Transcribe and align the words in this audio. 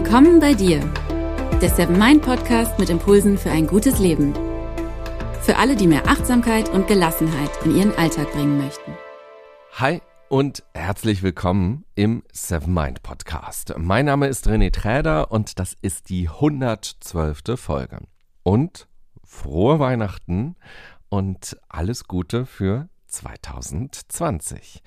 Willkommen 0.00 0.38
bei 0.38 0.54
dir, 0.54 0.78
der 1.60 1.70
Seven 1.70 1.98
Mind 1.98 2.22
Podcast 2.22 2.78
mit 2.78 2.88
Impulsen 2.88 3.36
für 3.36 3.50
ein 3.50 3.66
gutes 3.66 3.98
Leben. 3.98 4.32
Für 5.42 5.56
alle, 5.56 5.74
die 5.74 5.88
mehr 5.88 6.06
Achtsamkeit 6.06 6.68
und 6.68 6.86
Gelassenheit 6.86 7.50
in 7.64 7.76
ihren 7.76 7.92
Alltag 7.96 8.30
bringen 8.30 8.58
möchten. 8.58 8.92
Hi 9.72 10.00
und 10.28 10.62
herzlich 10.72 11.24
willkommen 11.24 11.84
im 11.96 12.22
Seven 12.32 12.72
Mind 12.72 13.02
Podcast. 13.02 13.74
Mein 13.76 14.04
Name 14.04 14.28
ist 14.28 14.46
René 14.46 14.72
Träder 14.72 15.32
und 15.32 15.58
das 15.58 15.76
ist 15.82 16.10
die 16.10 16.28
112. 16.28 17.56
Folge. 17.56 17.98
Und 18.44 18.86
frohe 19.24 19.80
Weihnachten 19.80 20.54
und 21.08 21.56
alles 21.68 22.04
Gute 22.04 22.46
für 22.46 22.88
2020. 23.08 24.80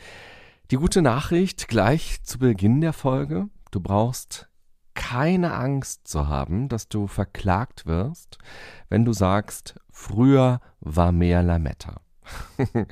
Die 0.72 0.78
gute 0.78 1.02
Nachricht 1.02 1.67
gleich 1.67 2.23
zu 2.23 2.39
Beginn 2.39 2.80
der 2.80 2.94
Folge. 2.94 3.50
Du 3.72 3.81
brauchst 3.81 4.48
keine 4.94 5.54
Angst 5.54 6.08
zu 6.08 6.27
haben, 6.27 6.70
dass 6.70 6.88
du 6.88 7.08
verklagt 7.08 7.86
wirst, 7.86 8.38
wenn 8.90 9.05
du 9.05 9.14
sagst, 9.14 9.76
früher 9.90 10.59
war 10.80 11.12
mehr 11.12 11.44
Lametta. 11.44 12.02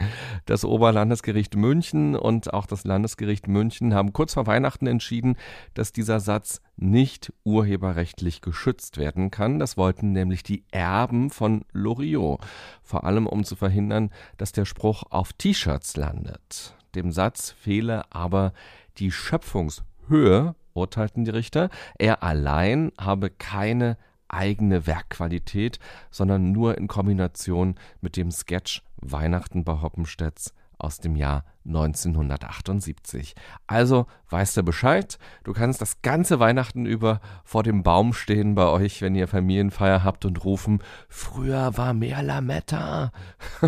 Das 0.46 0.66
Oberlandesgericht 0.66 1.56
München 1.56 2.16
und 2.16 2.54
auch 2.54 2.66
das 2.66 2.84
Landesgericht 2.84 3.48
München 3.48 3.94
haben 3.94 4.14
kurz 4.14 4.34
vor 4.34 4.48
Weihnachten 4.48 4.88
entschieden, 4.88 5.36
dass 5.74 5.92
dieser 5.92 6.20
Satz 6.20 6.62
nicht 6.76 7.32
urheberrechtlich 7.44 8.42
geschützt 8.42 8.98
werden 8.98 9.32
kann. 9.32 9.60
Das 9.60 9.78
wollten 9.78 10.12
nämlich 10.12 10.44
die 10.44 10.64
Erben 10.72 11.30
von 11.30 11.66
Loriot, 11.72 12.42
vor 12.82 13.04
allem 13.04 13.28
um 13.28 13.44
zu 13.44 13.56
verhindern, 13.56 14.12
dass 14.38 14.52
der 14.52 14.66
Spruch 14.66 15.04
auf 15.10 15.34
T-Shirts 15.34 15.96
landet. 15.98 16.76
Dem 16.96 17.12
Satz 17.12 17.52
fehle 17.52 18.12
aber 18.12 18.54
die 18.98 19.12
Schöpfungshöhe 19.12 20.56
urteilten 20.74 21.26
die 21.26 21.32
Richter, 21.32 21.70
er 21.98 22.24
allein 22.24 22.92
habe 23.00 23.30
keine 23.30 23.98
eigene 24.28 24.86
Werkqualität, 24.88 25.80
sondern 26.12 26.52
nur 26.52 26.78
in 26.78 26.88
Kombination 26.88 27.76
mit 28.02 28.16
dem 28.16 28.32
Sketch 28.32 28.84
Weihnachten 28.98 29.64
bei 29.64 29.82
Hoppenstedts 29.82 30.54
aus 30.80 31.00
dem 31.00 31.16
Jahr 31.16 31.44
1978. 31.66 33.36
Also 33.68 34.08
weißt 34.30 34.58
du 34.58 34.64
Bescheid, 34.64 35.20
du 35.44 35.52
kannst 35.54 35.82
das 35.82 36.02
ganze 36.02 36.40
Weihnachten 36.40 36.86
über 36.86 37.20
vor 37.44 37.64
dem 37.64 37.84
Baum 37.84 38.14
stehen 38.14 38.56
bei 38.56 38.66
euch, 38.66 39.02
wenn 39.02 39.14
ihr 39.14 39.28
Familienfeier 39.28 40.04
habt 40.04 40.26
und 40.26 40.44
rufen, 40.46 40.82
früher 41.10 41.78
war 41.78 41.94
mehr 41.94 42.24
Lametta. 42.24 43.12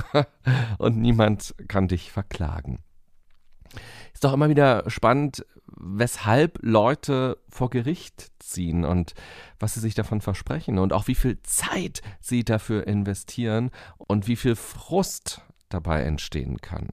und 0.78 0.98
niemand 0.98 1.54
kann 1.68 1.90
dich 1.90 2.12
verklagen. 2.12 2.80
Ist 4.14 4.24
doch 4.24 4.34
immer 4.34 4.50
wieder 4.50 4.90
spannend, 4.90 5.46
weshalb 5.78 6.60
Leute 6.62 7.38
vor 7.50 7.70
Gericht 7.70 8.32
ziehen 8.40 8.86
und 8.86 9.14
was 9.60 9.74
sie 9.74 9.80
sich 9.80 9.96
davon 9.96 10.22
versprechen 10.22 10.80
und 10.80 10.94
auch 10.94 11.08
wie 11.08 11.16
viel 11.16 11.42
Zeit 11.44 12.02
sie 12.20 12.44
dafür 12.44 12.88
investieren 12.88 13.72
und 13.98 14.28
wie 14.28 14.36
viel 14.36 14.56
Frust 14.56 15.42
dabei 15.70 16.04
entstehen 16.04 16.58
kann. 16.62 16.90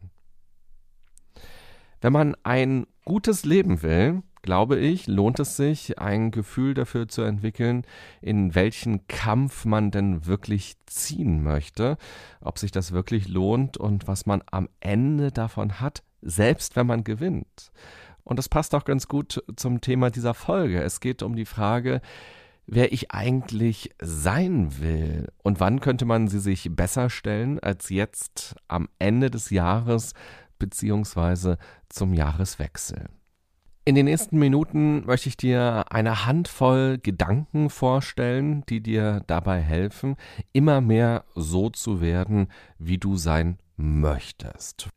Wenn 2.00 2.12
man 2.12 2.36
ein 2.44 2.86
gutes 3.04 3.44
Leben 3.44 3.82
will, 3.82 4.22
glaube 4.42 4.78
ich, 4.78 5.08
lohnt 5.08 5.40
es 5.40 5.56
sich, 5.56 5.98
ein 5.98 6.30
Gefühl 6.30 6.74
dafür 6.74 7.08
zu 7.08 7.22
entwickeln, 7.22 7.84
in 8.20 8.54
welchen 8.54 9.06
Kampf 9.08 9.64
man 9.64 9.90
denn 9.90 10.26
wirklich 10.26 10.76
ziehen 10.86 11.42
möchte, 11.42 11.98
ob 12.40 12.58
sich 12.58 12.70
das 12.70 12.92
wirklich 12.92 13.28
lohnt 13.28 13.76
und 13.76 14.06
was 14.06 14.26
man 14.26 14.42
am 14.50 14.68
Ende 14.80 15.32
davon 15.32 15.80
hat, 15.80 16.02
selbst 16.22 16.76
wenn 16.76 16.86
man 16.86 17.04
gewinnt. 17.04 17.72
Und 18.28 18.36
das 18.38 18.50
passt 18.50 18.74
auch 18.74 18.84
ganz 18.84 19.08
gut 19.08 19.42
zum 19.56 19.80
Thema 19.80 20.10
dieser 20.10 20.34
Folge. 20.34 20.82
Es 20.82 21.00
geht 21.00 21.22
um 21.22 21.34
die 21.34 21.46
Frage, 21.46 22.02
wer 22.66 22.92
ich 22.92 23.10
eigentlich 23.10 23.90
sein 24.02 24.78
will 24.80 25.28
und 25.42 25.60
wann 25.60 25.80
könnte 25.80 26.04
man 26.04 26.28
sie 26.28 26.38
sich 26.38 26.68
besser 26.70 27.08
stellen 27.08 27.58
als 27.58 27.88
jetzt 27.88 28.54
am 28.68 28.90
Ende 28.98 29.30
des 29.30 29.48
Jahres 29.48 30.12
beziehungsweise 30.58 31.56
zum 31.88 32.12
Jahreswechsel. 32.12 33.06
In 33.86 33.94
den 33.94 34.04
nächsten 34.04 34.38
Minuten 34.38 35.06
möchte 35.06 35.30
ich 35.30 35.38
dir 35.38 35.86
eine 35.88 36.26
Handvoll 36.26 36.98
Gedanken 37.02 37.70
vorstellen, 37.70 38.62
die 38.68 38.82
dir 38.82 39.22
dabei 39.26 39.62
helfen, 39.62 40.16
immer 40.52 40.82
mehr 40.82 41.24
so 41.34 41.70
zu 41.70 42.02
werden, 42.02 42.48
wie 42.78 42.98
du 42.98 43.16
sein 43.16 43.56
möchtest. 43.78 44.90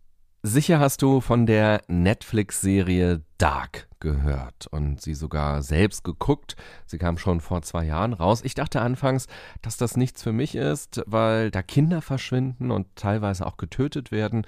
Sicher 0.43 0.79
hast 0.79 1.03
du 1.03 1.21
von 1.21 1.45
der 1.45 1.83
Netflix-Serie 1.87 3.21
Dark 3.37 3.87
gehört 3.99 4.65
und 4.71 4.99
sie 4.99 5.13
sogar 5.13 5.61
selbst 5.61 6.03
geguckt. 6.03 6.55
Sie 6.87 6.97
kam 6.97 7.19
schon 7.19 7.41
vor 7.41 7.61
zwei 7.61 7.85
Jahren 7.85 8.13
raus. 8.13 8.41
Ich 8.43 8.55
dachte 8.55 8.81
anfangs, 8.81 9.27
dass 9.61 9.77
das 9.77 9.97
nichts 9.97 10.23
für 10.23 10.31
mich 10.31 10.55
ist, 10.55 11.03
weil 11.05 11.51
da 11.51 11.61
Kinder 11.61 12.01
verschwinden 12.01 12.71
und 12.71 12.87
teilweise 12.95 13.45
auch 13.45 13.57
getötet 13.57 14.11
werden. 14.11 14.47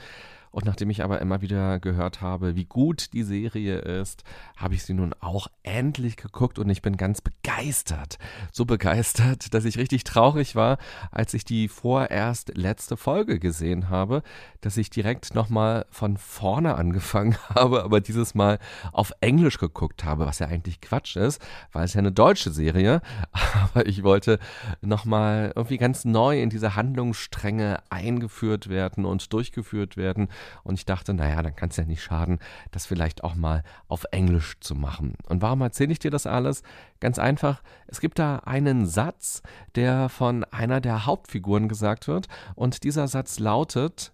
Und 0.53 0.65
nachdem 0.65 0.91
ich 0.91 1.03
aber 1.03 1.19
immer 1.19 1.41
wieder 1.41 1.79
gehört 1.79 2.21
habe, 2.21 2.55
wie 2.55 2.65
gut 2.65 3.11
die 3.13 3.23
Serie 3.23 3.79
ist, 3.79 4.23
habe 4.55 4.75
ich 4.75 4.83
sie 4.83 4.93
nun 4.93 5.15
auch 5.19 5.47
endlich 5.63 6.15
geguckt 6.15 6.59
und 6.59 6.69
ich 6.69 6.83
bin 6.83 6.95
ganz 6.95 7.21
begeistert. 7.21 8.19
So 8.51 8.63
begeistert, 8.63 9.51
dass 9.55 9.65
ich 9.65 9.79
richtig 9.79 10.03
traurig 10.03 10.55
war, 10.55 10.77
als 11.09 11.33
ich 11.33 11.43
die 11.43 11.67
vorerst 11.67 12.55
letzte 12.55 12.97
Folge 12.97 13.39
gesehen 13.39 13.89
habe, 13.89 14.21
dass 14.61 14.77
ich 14.77 14.91
direkt 14.91 15.33
nochmal 15.33 15.87
von 15.89 16.17
vorne 16.17 16.75
angefangen 16.83 17.35
habe, 17.49 17.83
aber 17.83 17.99
dieses 17.99 18.35
Mal 18.35 18.59
auf 18.91 19.11
Englisch 19.21 19.57
geguckt 19.57 20.03
habe, 20.03 20.27
was 20.27 20.37
ja 20.37 20.49
eigentlich 20.49 20.81
Quatsch 20.81 21.15
ist, 21.15 21.41
weil 21.71 21.85
es 21.85 21.95
ja 21.95 21.99
eine 21.99 22.11
deutsche 22.11 22.51
Serie, 22.51 23.01
aber 23.63 23.87
ich 23.87 24.03
wollte 24.03 24.37
nochmal 24.81 25.51
irgendwie 25.55 25.79
ganz 25.79 26.05
neu 26.05 26.39
in 26.39 26.51
diese 26.51 26.75
Handlungsstränge 26.75 27.79
eingeführt 27.89 28.69
werden 28.69 29.05
und 29.05 29.33
durchgeführt 29.33 29.97
werden 29.97 30.27
und 30.63 30.75
ich 30.75 30.85
dachte, 30.85 31.13
naja, 31.13 31.41
dann 31.41 31.55
kann 31.55 31.69
es 31.69 31.77
ja 31.77 31.85
nicht 31.85 32.03
schaden, 32.03 32.39
das 32.71 32.85
vielleicht 32.85 33.23
auch 33.23 33.35
mal 33.35 33.63
auf 33.87 34.05
Englisch 34.11 34.59
zu 34.59 34.75
machen. 34.75 35.15
Und 35.27 35.41
warum 35.41 35.61
erzähle 35.61 35.91
ich 35.91 35.99
dir 35.99 36.11
das 36.11 36.25
alles? 36.27 36.63
Ganz 36.99 37.19
einfach, 37.19 37.61
es 37.87 37.99
gibt 37.99 38.19
da 38.19 38.37
einen 38.37 38.85
Satz, 38.85 39.41
der 39.75 40.09
von 40.09 40.43
einer 40.45 40.81
der 40.81 41.05
Hauptfiguren 41.05 41.67
gesagt 41.67 42.07
wird. 42.07 42.27
Und 42.55 42.83
dieser 42.83 43.07
Satz 43.07 43.39
lautet, 43.39 44.13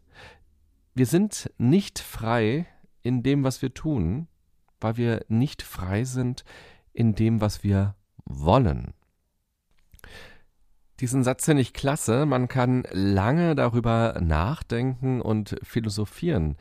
wir 0.96 1.06
sind 1.06 1.52
nicht 1.58 2.00
frei 2.00 2.66
in 3.04 3.24
dem, 3.24 3.44
was 3.44 3.62
wir 3.62 3.74
tun, 3.74 4.28
weil 4.82 4.98
wir 4.98 5.26
nicht 5.28 5.62
frei 5.62 6.04
sind 6.04 6.44
in 6.94 7.16
dem, 7.16 7.42
was 7.42 7.64
wir 7.64 7.96
wollen. 8.26 8.94
Diesen 11.00 11.24
Satz 11.24 11.46
finde 11.46 11.62
ich 11.62 11.74
klasse. 11.74 12.26
Man 12.26 12.48
kann 12.48 12.84
lange 12.92 13.56
darüber 13.56 14.20
nachdenken 14.22 15.22
und 15.22 15.56
philosophieren. 15.64 16.58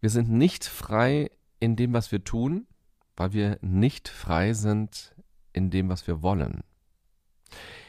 Wir 0.00 0.10
sind 0.10 0.30
nicht 0.30 0.64
frei 0.64 1.30
in 1.58 1.74
dem, 1.74 1.92
was 1.92 2.12
wir 2.12 2.22
tun, 2.22 2.66
weil 3.16 3.32
wir 3.32 3.58
nicht 3.62 4.08
frei 4.08 4.52
sind 4.52 5.14
in 5.52 5.70
dem, 5.70 5.88
was 5.88 6.06
wir 6.06 6.22
wollen. 6.22 6.62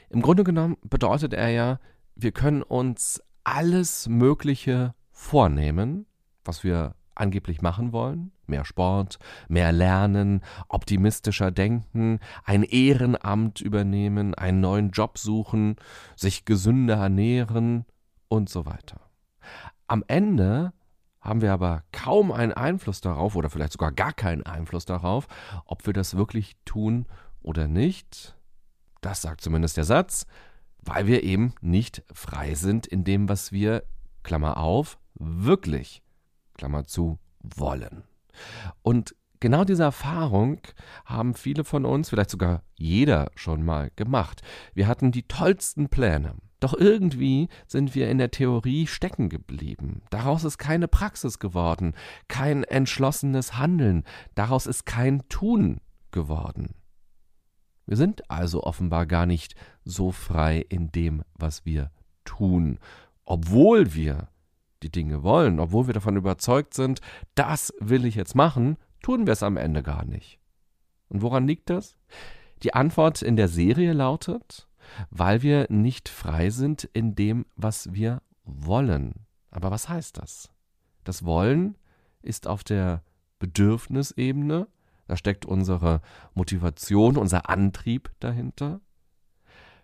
Im 0.09 0.21
Grunde 0.21 0.43
genommen 0.43 0.77
bedeutet 0.83 1.33
er 1.33 1.49
ja, 1.49 1.79
wir 2.15 2.31
können 2.31 2.63
uns 2.63 3.21
alles 3.43 4.07
Mögliche 4.07 4.95
vornehmen, 5.11 6.05
was 6.43 6.63
wir 6.63 6.95
angeblich 7.19 7.61
machen 7.61 7.91
wollen. 7.91 8.31
Mehr 8.45 8.65
Sport, 8.65 9.19
mehr 9.47 9.71
Lernen, 9.71 10.41
optimistischer 10.69 11.51
denken, 11.51 12.19
ein 12.45 12.63
Ehrenamt 12.63 13.61
übernehmen, 13.61 14.33
einen 14.35 14.61
neuen 14.61 14.91
Job 14.91 15.17
suchen, 15.17 15.75
sich 16.15 16.45
gesünder 16.45 16.95
ernähren 16.95 17.85
und 18.29 18.49
so 18.49 18.65
weiter. 18.65 19.01
Am 19.87 20.03
Ende 20.07 20.73
haben 21.21 21.41
wir 21.41 21.51
aber 21.51 21.83
kaum 21.91 22.31
einen 22.31 22.53
Einfluss 22.53 23.01
darauf 23.01 23.35
oder 23.35 23.49
vielleicht 23.49 23.73
sogar 23.73 23.91
gar 23.91 24.13
keinen 24.13 24.43
Einfluss 24.43 24.85
darauf, 24.85 25.27
ob 25.65 25.85
wir 25.85 25.93
das 25.93 26.15
wirklich 26.15 26.55
tun 26.63 27.05
oder 27.41 27.67
nicht. 27.67 28.37
Das 29.01 29.21
sagt 29.21 29.41
zumindest 29.41 29.77
der 29.77 29.83
Satz, 29.83 30.25
weil 30.79 31.05
wir 31.05 31.23
eben 31.23 31.53
nicht 31.61 32.03
frei 32.13 32.55
sind 32.55 32.87
in 32.87 33.03
dem, 33.03 33.27
was 33.27 33.51
wir, 33.51 33.83
Klammer 34.23 34.57
auf, 34.57 34.97
wirklich 35.15 36.01
Klammer 36.57 36.85
zu, 36.85 37.19
wollen. 37.41 38.03
Und 38.81 39.15
genau 39.39 39.63
diese 39.63 39.83
Erfahrung 39.83 40.59
haben 41.05 41.33
viele 41.33 41.63
von 41.63 41.85
uns, 41.85 42.09
vielleicht 42.09 42.29
sogar 42.29 42.63
jeder 42.75 43.31
schon 43.35 43.63
mal 43.63 43.91
gemacht. 43.95 44.41
Wir 44.73 44.87
hatten 44.87 45.11
die 45.11 45.23
tollsten 45.23 45.89
Pläne. 45.89 46.35
Doch 46.59 46.73
irgendwie 46.73 47.49
sind 47.67 47.93
wir 47.93 48.09
in 48.09 48.17
der 48.17 48.31
Theorie 48.31 48.87
stecken 48.87 49.29
geblieben. 49.29 50.01
Daraus 50.09 50.43
ist 50.43 50.57
keine 50.57 50.87
Praxis 50.87 51.37
geworden, 51.37 51.93
kein 52.27 52.63
entschlossenes 52.63 53.57
Handeln, 53.57 54.03
daraus 54.33 54.65
ist 54.65 54.85
kein 54.85 55.27
Tun 55.29 55.79
geworden. 56.09 56.73
Wir 57.85 57.95
sind 57.95 58.29
also 58.29 58.63
offenbar 58.63 59.05
gar 59.05 59.27
nicht 59.27 59.55
so 59.85 60.11
frei 60.11 60.65
in 60.67 60.91
dem, 60.91 61.23
was 61.35 61.63
wir 61.63 61.91
tun, 62.25 62.79
obwohl 63.23 63.93
wir 63.93 64.29
die 64.83 64.91
Dinge 64.91 65.23
wollen, 65.23 65.59
obwohl 65.59 65.87
wir 65.87 65.93
davon 65.93 66.15
überzeugt 66.15 66.73
sind, 66.73 67.01
das 67.35 67.73
will 67.79 68.05
ich 68.05 68.15
jetzt 68.15 68.35
machen, 68.35 68.77
tun 69.01 69.25
wir 69.25 69.33
es 69.33 69.43
am 69.43 69.57
Ende 69.57 69.83
gar 69.83 70.05
nicht. 70.05 70.39
Und 71.09 71.21
woran 71.21 71.47
liegt 71.47 71.69
das? 71.69 71.97
Die 72.63 72.73
Antwort 72.73 73.21
in 73.21 73.35
der 73.35 73.47
Serie 73.47 73.93
lautet, 73.93 74.67
weil 75.09 75.41
wir 75.41 75.67
nicht 75.69 76.09
frei 76.09 76.49
sind 76.49 76.83
in 76.93 77.15
dem, 77.15 77.45
was 77.55 77.93
wir 77.93 78.21
wollen. 78.43 79.25
Aber 79.51 79.71
was 79.71 79.89
heißt 79.89 80.17
das? 80.17 80.49
Das 81.03 81.23
Wollen 81.23 81.77
ist 82.21 82.47
auf 82.47 82.63
der 82.63 83.03
Bedürfnisebene, 83.39 84.67
da 85.07 85.15
steckt 85.15 85.45
unsere 85.45 86.01
Motivation, 86.33 87.17
unser 87.17 87.49
Antrieb 87.49 88.11
dahinter. 88.19 88.81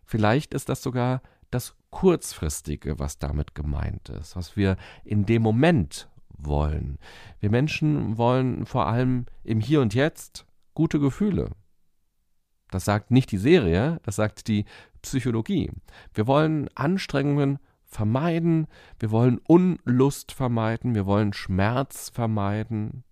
Vielleicht 0.03 0.53
ist 0.53 0.67
das 0.67 0.83
sogar 0.83 1.21
das 1.53 1.75
Kurzfristige, 1.89 2.99
was 2.99 3.19
damit 3.19 3.55
gemeint 3.55 4.09
ist, 4.09 4.35
was 4.35 4.57
wir 4.57 4.77
in 5.03 5.25
dem 5.25 5.41
Moment 5.41 6.09
wollen. 6.29 6.97
Wir 7.39 7.51
Menschen 7.51 8.17
wollen 8.17 8.65
vor 8.65 8.87
allem 8.87 9.25
im 9.43 9.59
Hier 9.59 9.81
und 9.81 9.93
Jetzt 9.93 10.45
gute 10.73 10.99
Gefühle. 10.99 11.51
Das 12.71 12.85
sagt 12.85 13.11
nicht 13.11 13.31
die 13.31 13.37
Serie, 13.37 13.99
das 14.03 14.15
sagt 14.15 14.47
die 14.47 14.65
Psychologie. 15.03 15.71
Wir 16.13 16.25
wollen 16.25 16.69
Anstrengungen 16.75 17.59
vermeiden, 17.83 18.67
wir 18.99 19.11
wollen 19.11 19.39
Unlust 19.45 20.31
vermeiden, 20.31 20.95
wir 20.95 21.05
wollen 21.05 21.33
Schmerz 21.33 22.09
vermeiden 22.09 23.03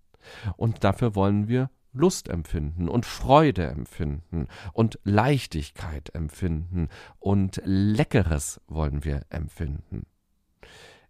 und 0.56 0.82
dafür 0.82 1.14
wollen 1.14 1.46
wir 1.46 1.70
Lust 1.92 2.28
empfinden 2.28 2.88
und 2.88 3.04
Freude 3.04 3.66
empfinden 3.66 4.48
und 4.72 4.98
Leichtigkeit 5.04 6.14
empfinden 6.14 6.88
und 7.18 7.60
Leckeres 7.64 8.60
wollen 8.66 9.04
wir 9.04 9.22
empfinden. 9.28 10.06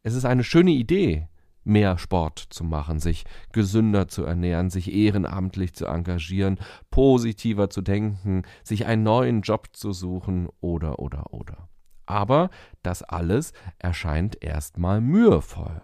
Es 0.02 0.14
ist 0.14 0.24
eine 0.24 0.42
schöne 0.42 0.72
Idee, 0.72 1.28
mehr 1.64 1.98
Sport 1.98 2.40
zu 2.50 2.64
machen, 2.64 2.98
sich 2.98 3.24
gesünder 3.52 4.08
zu 4.08 4.24
ernähren, 4.24 4.70
sich 4.70 4.92
ehrenamtlich 4.92 5.74
zu 5.74 5.86
engagieren, 5.86 6.58
positiver 6.90 7.70
zu 7.70 7.82
denken, 7.82 8.42
sich 8.64 8.86
einen 8.86 9.04
neuen 9.04 9.42
Job 9.42 9.68
zu 9.72 9.92
suchen 9.92 10.48
oder 10.60 10.98
oder 10.98 11.32
oder. 11.32 11.68
Aber 12.06 12.50
das 12.82 13.02
alles 13.04 13.52
erscheint 13.78 14.42
erstmal 14.42 15.00
mühevoll. 15.00 15.80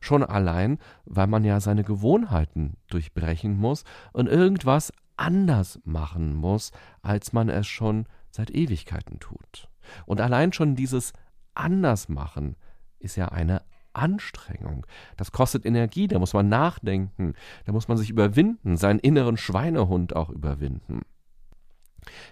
Schon 0.00 0.22
allein, 0.22 0.78
weil 1.04 1.26
man 1.26 1.44
ja 1.44 1.60
seine 1.60 1.84
Gewohnheiten 1.84 2.76
durchbrechen 2.88 3.56
muss 3.56 3.84
und 4.12 4.28
irgendwas 4.28 4.92
anders 5.16 5.80
machen 5.84 6.34
muss, 6.34 6.72
als 7.02 7.32
man 7.32 7.48
es 7.48 7.66
schon 7.66 8.06
seit 8.30 8.50
Ewigkeiten 8.50 9.20
tut. 9.20 9.68
Und 10.06 10.20
allein 10.20 10.52
schon 10.52 10.74
dieses 10.74 11.12
Andersmachen 11.54 12.56
ist 12.98 13.16
ja 13.16 13.28
eine 13.28 13.62
Anstrengung. 13.92 14.86
Das 15.16 15.30
kostet 15.30 15.64
Energie, 15.64 16.08
da 16.08 16.18
muss 16.18 16.32
man 16.32 16.48
nachdenken, 16.48 17.34
da 17.64 17.72
muss 17.72 17.86
man 17.86 17.96
sich 17.96 18.10
überwinden, 18.10 18.76
seinen 18.76 18.98
inneren 18.98 19.36
Schweinehund 19.36 20.16
auch 20.16 20.30
überwinden. 20.30 21.02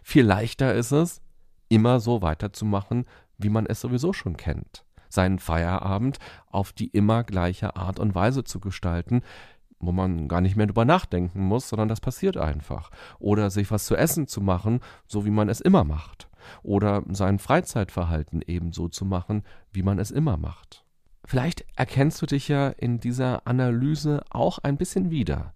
Viel 0.02 0.24
leichter 0.24 0.74
ist 0.74 0.90
es, 0.90 1.22
immer 1.68 2.00
so 2.00 2.20
weiterzumachen, 2.20 3.06
wie 3.38 3.48
man 3.48 3.66
es 3.66 3.80
sowieso 3.80 4.12
schon 4.12 4.36
kennt 4.36 4.84
seinen 5.12 5.38
Feierabend 5.38 6.18
auf 6.50 6.72
die 6.72 6.88
immer 6.88 7.24
gleiche 7.24 7.76
Art 7.76 7.98
und 7.98 8.14
Weise 8.14 8.44
zu 8.44 8.60
gestalten, 8.60 9.22
wo 9.78 9.92
man 9.92 10.28
gar 10.28 10.40
nicht 10.40 10.56
mehr 10.56 10.66
drüber 10.66 10.84
nachdenken 10.84 11.44
muss, 11.44 11.68
sondern 11.68 11.88
das 11.88 12.00
passiert 12.00 12.36
einfach. 12.36 12.90
Oder 13.18 13.50
sich 13.50 13.70
was 13.70 13.84
zu 13.84 13.96
essen 13.96 14.26
zu 14.26 14.40
machen, 14.40 14.80
so 15.06 15.24
wie 15.24 15.30
man 15.30 15.48
es 15.48 15.60
immer 15.60 15.84
macht. 15.84 16.28
Oder 16.62 17.02
sein 17.10 17.38
Freizeitverhalten 17.38 18.42
ebenso 18.46 18.88
zu 18.88 19.04
machen, 19.04 19.42
wie 19.72 19.82
man 19.82 19.98
es 19.98 20.10
immer 20.10 20.36
macht. 20.36 20.84
Vielleicht 21.24 21.64
erkennst 21.76 22.20
du 22.22 22.26
dich 22.26 22.48
ja 22.48 22.68
in 22.68 22.98
dieser 22.98 23.46
Analyse 23.46 24.22
auch 24.30 24.58
ein 24.58 24.76
bisschen 24.76 25.10
wieder. 25.10 25.54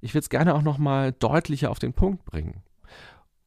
Ich 0.00 0.14
will 0.14 0.20
es 0.20 0.30
gerne 0.30 0.54
auch 0.54 0.62
noch 0.62 0.78
mal 0.78 1.12
deutlicher 1.12 1.70
auf 1.70 1.78
den 1.78 1.92
Punkt 1.92 2.24
bringen 2.24 2.62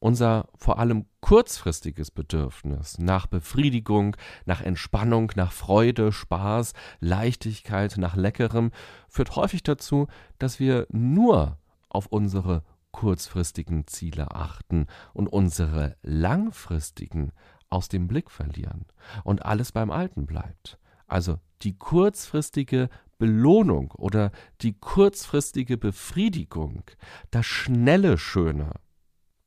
unser 0.04 0.50
vor 0.54 0.78
allem 0.78 1.06
kurzfristiges 1.22 2.10
Bedürfnis 2.10 2.98
nach 2.98 3.26
Befriedigung, 3.26 4.18
nach 4.44 4.60
Entspannung, 4.60 5.32
nach 5.34 5.50
Freude, 5.50 6.12
Spaß, 6.12 6.74
Leichtigkeit, 7.00 7.96
nach 7.96 8.14
Leckerem 8.14 8.70
führt 9.08 9.34
häufig 9.34 9.62
dazu, 9.62 10.06
dass 10.38 10.60
wir 10.60 10.86
nur 10.90 11.56
auf 11.88 12.06
unsere 12.08 12.64
kurzfristigen 12.90 13.86
Ziele 13.86 14.32
achten 14.32 14.88
und 15.14 15.26
unsere 15.26 15.96
langfristigen 16.02 17.32
aus 17.70 17.88
dem 17.88 18.06
Blick 18.06 18.30
verlieren 18.30 18.84
und 19.24 19.46
alles 19.46 19.72
beim 19.72 19.90
Alten 19.90 20.26
bleibt. 20.26 20.78
Also 21.06 21.38
die 21.62 21.78
kurzfristige 21.78 22.90
Belohnung 23.16 23.90
oder 23.92 24.32
die 24.60 24.74
kurzfristige 24.78 25.78
Befriedigung, 25.78 26.82
das 27.30 27.46
schnelle 27.46 28.18
Schöne, 28.18 28.72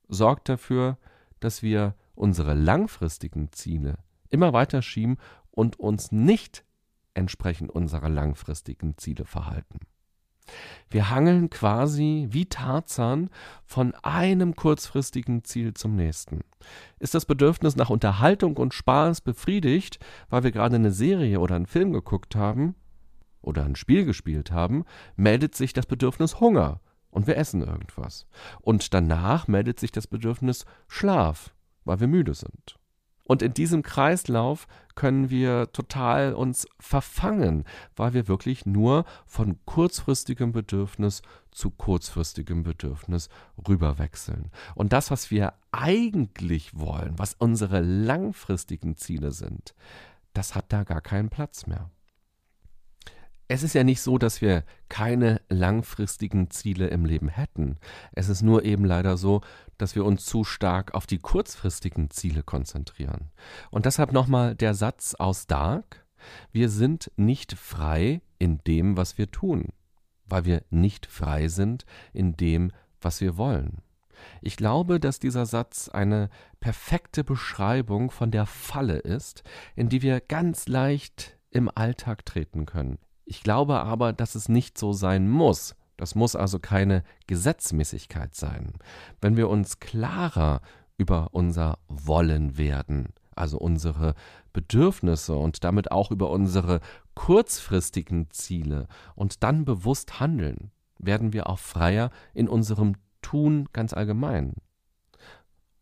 sorgt 0.07 0.50
dafür, 0.50 0.98
dass 1.39 1.62
wir 1.62 1.95
unsere 2.15 2.54
langfristigen 2.54 3.51
Ziele 3.51 4.00
immer 4.30 4.54
weiter 4.54 4.81
schieben 4.81 5.18
und 5.51 5.80
uns 5.80 6.12
nicht 6.12 6.63
entsprechend 7.13 7.71
unserer 7.71 8.09
langfristigen 8.09 8.98
Ziele 8.98 9.25
verhalten. 9.25 9.80
Wir 10.89 11.09
hangeln 11.09 11.50
quasi 11.50 12.27
wie 12.30 12.45
Tarzan 12.45 13.30
von 13.65 13.94
einem 13.95 14.56
kurzfristigen 14.56 15.44
Ziel 15.44 15.74
zum 15.74 15.95
nächsten. 15.95 16.42
Ist 17.00 17.13
das 17.13 17.25
Bedürfnis 17.25 17.75
nach 17.75 17.89
Unterhaltung 17.89 18.56
und 18.56 18.74
Spaß 18.74 19.21
befriedigt, 19.21 20.00
weil 20.30 20.44
wir 20.44 20.51
gerade 20.51 20.75
eine 20.75 20.92
Serie 20.92 21.39
oder 21.39 21.56
einen 21.56 21.65
Film 21.65 21.92
geguckt 21.92 22.36
haben 22.36 22.75
oder 23.42 23.65
ein 23.65 23.75
Spiel 23.75 24.06
gespielt 24.06 24.51
haben, 24.51 24.86
meldet 25.15 25.56
sich 25.56 25.74
das 25.74 25.86
Bedürfnis 25.86 26.39
Hunger 26.39 26.80
und 27.18 27.25
wir 27.25 27.36
essen 27.36 27.64
irgendwas. 27.64 28.28
Und 28.62 28.94
danach 28.94 29.48
meldet 29.48 29.80
sich 29.80 29.92
das 29.92 30.06
Bedürfnis 30.06 30.66
Schlaf, 30.88 31.52
weil 31.84 32.00
wir 32.00 32.08
müde 32.08 32.36
sind. 32.36 32.78
Und 33.24 33.42
in 33.42 33.56
diesem 33.56 33.81
Kreislauf 33.81 34.68
können 34.94 35.31
wir 35.31 35.72
total 35.72 36.36
uns 36.36 36.68
verfangen, 36.80 37.64
weil 37.96 38.14
wir 38.14 38.28
wirklich 38.28 38.68
nur 38.68 39.04
von 39.25 39.58
kurzfristigem 39.66 40.52
Bedürfnis 40.52 41.24
zu 41.50 41.72
kurzfristigem 41.72 42.62
Bedürfnis 42.62 43.30
rüberwechseln. 43.68 44.52
Und 44.75 44.94
das, 44.94 45.10
was 45.10 45.31
wir 45.31 45.56
eigentlich 45.72 46.78
wollen, 46.78 47.18
was 47.18 47.34
unsere 47.34 47.81
langfristigen 47.81 48.95
Ziele 48.95 49.31
sind, 49.31 49.74
das 50.33 50.54
hat 50.54 50.71
da 50.71 50.83
gar 50.83 51.02
keinen 51.02 51.30
Platz 51.30 51.66
mehr. 51.66 51.90
Es 53.49 53.63
ist 53.63 53.73
ja 53.73 53.85
nicht 53.85 54.01
so, 54.01 54.18
dass 54.18 54.42
wir 54.42 54.63
keine 54.89 55.42
langfristigen 55.47 56.49
Ziele 56.49 56.87
im 56.87 57.06
Leben 57.06 57.30
hätten. 57.30 57.77
Es 58.11 58.27
ist 58.27 58.42
nur 58.42 58.66
eben 58.66 58.83
leider 58.83 59.16
so, 59.16 59.42
dass 59.77 59.95
wir 59.95 60.04
uns 60.04 60.25
zu 60.25 60.44
stark 60.44 60.94
auf 60.94 61.07
die 61.07 61.19
kurzfristigen 61.19 62.09
Ziele 62.09 62.44
konzentrieren. 62.44 63.31
Und 63.71 63.85
deshalb 63.85 64.11
nochmal 64.11 64.54
der 64.56 64.73
Satz 64.73 65.16
aus 65.16 65.47
Dark. 65.47 66.06
Wir 66.51 66.68
sind 66.69 67.09
nicht 67.16 67.54
frei 67.54 68.21
in 68.37 68.57
dem, 68.68 68.97
was 68.97 69.18
wir 69.18 69.31
tun, 69.31 69.69
weil 70.25 70.44
wir 70.44 70.63
nicht 70.69 71.06
frei 71.06 71.47
sind 71.47 71.85
in 72.11 72.35
dem, 72.35 72.71
was 72.99 73.21
wir 73.21 73.37
wollen. 73.37 73.81
Ich 74.42 74.57
glaube, 74.57 74.99
dass 74.99 75.19
dieser 75.19 75.45
Satz 75.45 75.87
eine 75.89 76.30
perfekte 76.59 77.23
Beschreibung 77.23 78.11
von 78.11 78.31
der 78.31 78.45
Falle 78.45 78.97
ist, 78.97 79.44
in 79.75 79.87
die 79.87 80.01
wir 80.01 80.19
ganz 80.19 80.68
leicht 80.68 81.37
im 81.51 81.69
Alltag 81.73 82.25
treten 82.25 82.66
können. 82.66 82.97
Ich 83.30 83.44
glaube 83.44 83.81
aber, 83.81 84.14
dass 84.14 84.36
es 84.36 84.48
nicht 84.48 84.78
so 84.78 84.94
sein 84.94 85.28
muss. 85.28 85.76
Das 85.98 86.16
muss 86.16 86.38
also 86.38 86.60
keine 86.60 87.04
Gesetzmäßigkeit 87.28 88.34
sein. 88.34 88.74
Wenn 89.19 89.36
wir 89.36 89.50
uns 89.50 89.81
klarer 89.81 90.62
über 90.98 91.30
unser 91.34 91.78
Wollen 91.90 92.57
werden, 92.57 93.10
also 93.36 93.57
unsere 93.57 94.16
Bedürfnisse 94.54 95.36
und 95.36 95.66
damit 95.66 95.92
auch 95.92 96.10
über 96.10 96.30
unsere 96.30 96.80
kurzfristigen 97.16 98.31
Ziele 98.31 98.88
und 99.14 99.44
dann 99.44 99.66
bewusst 99.66 100.22
handeln, 100.22 100.72
werden 100.98 101.34
wir 101.34 101.50
auch 101.50 101.60
freier 101.60 102.12
in 102.34 102.48
unserem 102.48 102.94
Tun 103.22 103.68
ganz 103.74 103.92
allgemein. 103.92 104.54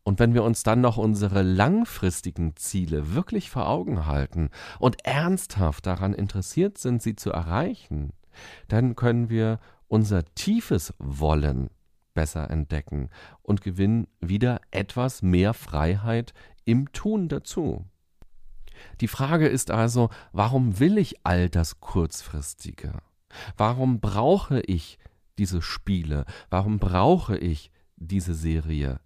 Und 0.06 0.20
wenn 0.20 0.34
wir 0.34 0.44
uns 0.44 0.62
dann 0.62 0.80
noch 0.80 0.98
unsere 0.98 1.42
langfristigen 1.42 2.54
Ziele 2.54 3.16
wirklich 3.16 3.50
vor 3.50 3.68
Augen 3.68 4.06
halten 4.06 4.50
und 4.78 5.04
ernsthaft 5.04 5.84
daran 5.84 6.14
interessiert 6.14 6.78
sind, 6.78 7.02
sie 7.02 7.16
zu 7.16 7.32
erreichen, 7.32 8.12
dann 8.68 8.94
können 8.94 9.30
wir 9.30 9.58
unser 9.88 10.24
tiefes 10.36 10.94
Wollen 11.00 11.70
besser 12.14 12.48
entdecken 12.50 13.10
und 13.42 13.62
gewinnen 13.62 14.06
wieder 14.20 14.60
etwas 14.70 15.22
mehr 15.22 15.54
Freiheit 15.54 16.34
im 16.64 16.92
Tun 16.92 17.28
dazu. 17.28 17.84
Die 19.00 19.08
Frage 19.08 19.48
ist 19.48 19.72
also, 19.72 20.10
warum 20.30 20.78
will 20.78 20.98
ich 20.98 21.26
all 21.26 21.50
das 21.50 21.80
Kurzfristige? 21.80 22.92
Warum 23.56 23.98
brauche 23.98 24.60
ich 24.60 25.00
diese 25.36 25.62
Spiele? 25.62 26.26
Warum 26.48 26.78
brauche 26.78 27.36
ich 27.36 27.72
diese 27.96 28.36
Serie? 28.36 29.00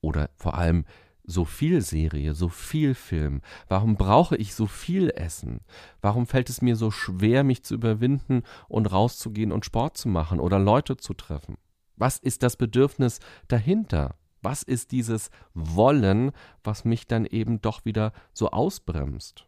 Oder 0.00 0.30
vor 0.36 0.56
allem 0.56 0.84
so 1.24 1.44
viel 1.44 1.82
Serie, 1.82 2.34
so 2.34 2.48
viel 2.48 2.94
Film? 2.94 3.42
Warum 3.68 3.96
brauche 3.96 4.36
ich 4.36 4.54
so 4.54 4.66
viel 4.66 5.10
Essen? 5.10 5.60
Warum 6.00 6.26
fällt 6.26 6.48
es 6.48 6.62
mir 6.62 6.74
so 6.74 6.90
schwer, 6.90 7.44
mich 7.44 7.62
zu 7.62 7.74
überwinden 7.74 8.42
und 8.68 8.90
rauszugehen 8.90 9.52
und 9.52 9.64
Sport 9.64 9.96
zu 9.96 10.08
machen 10.08 10.40
oder 10.40 10.58
Leute 10.58 10.96
zu 10.96 11.14
treffen? 11.14 11.58
Was 11.96 12.18
ist 12.18 12.42
das 12.42 12.56
Bedürfnis 12.56 13.20
dahinter? 13.48 14.14
Was 14.40 14.62
ist 14.62 14.92
dieses 14.92 15.30
Wollen, 15.52 16.32
was 16.64 16.84
mich 16.84 17.06
dann 17.06 17.26
eben 17.26 17.60
doch 17.60 17.84
wieder 17.84 18.12
so 18.32 18.50
ausbremst? 18.50 19.46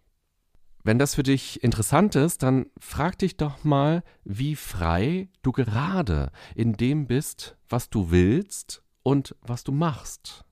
Wenn 0.82 0.98
das 0.98 1.14
für 1.14 1.22
dich 1.22 1.62
interessant 1.62 2.14
ist, 2.16 2.42
dann 2.42 2.66
frag 2.78 3.18
dich 3.18 3.36
doch 3.36 3.64
mal, 3.64 4.02
wie 4.24 4.56
frei 4.56 5.28
du 5.42 5.52
gerade 5.52 6.32
in 6.54 6.72
dem 6.72 7.06
bist, 7.06 7.56
was 7.68 7.90
du 7.90 8.10
willst 8.10 8.82
und 9.02 9.36
was 9.42 9.64
du 9.64 9.72
machst. 9.72 10.44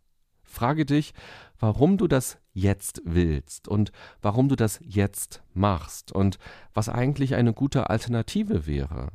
Frage 0.43 0.87
dich, 0.87 1.13
warum 1.59 1.99
du 1.99 2.09
das 2.09 2.39
jetzt 2.53 3.03
willst 3.05 3.69
und 3.69 3.93
warum 4.23 4.49
du 4.49 4.57
das 4.57 4.81
jetzt 4.83 5.43
machst 5.53 6.11
und 6.13 6.39
was 6.73 6.89
eigentlich 6.89 7.35
eine 7.35 7.53
gute 7.53 7.91
Alternative 7.91 8.67
wäre. 8.67 9.11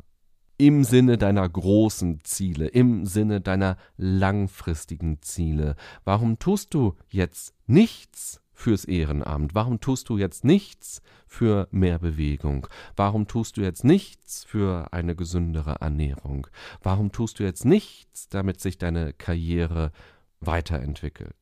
Im 0.58 0.84
Sinne 0.84 1.18
deiner 1.18 1.50
großen 1.50 2.22
Ziele, 2.24 2.68
im 2.68 3.06
Sinne 3.06 3.42
deiner 3.42 3.78
langfristigen 3.98 5.22
Ziele. 5.22 5.76
Warum 6.04 6.38
tust 6.38 6.74
du 6.74 6.96
jetzt 7.10 7.56
nichts 7.66 8.43
fürs 8.54 8.86
Ehrenamt? 8.86 9.56
Warum 9.56 9.80
tust 9.80 10.10
du 10.10 10.18
jetzt 10.18 10.44
nichts 10.44 11.02
für 11.28 11.68
mehr 11.72 12.00
Bewegung? 12.00 12.68
Warum 12.96 13.28
tust 13.28 13.58
du 13.58 13.62
jetzt 13.62 13.84
nichts 13.84 14.44
für 14.44 14.88
eine 14.92 15.16
gesündere 15.16 15.78
Ernährung? 15.82 16.48
Warum 16.82 17.12
tust 17.12 17.40
du 17.40 17.44
jetzt 17.44 17.66
nichts, 17.66 18.30
damit 18.30 18.60
sich 18.62 18.78
deine 18.78 19.14
Karriere 19.14 19.92
weiterentwickelt? 20.40 21.36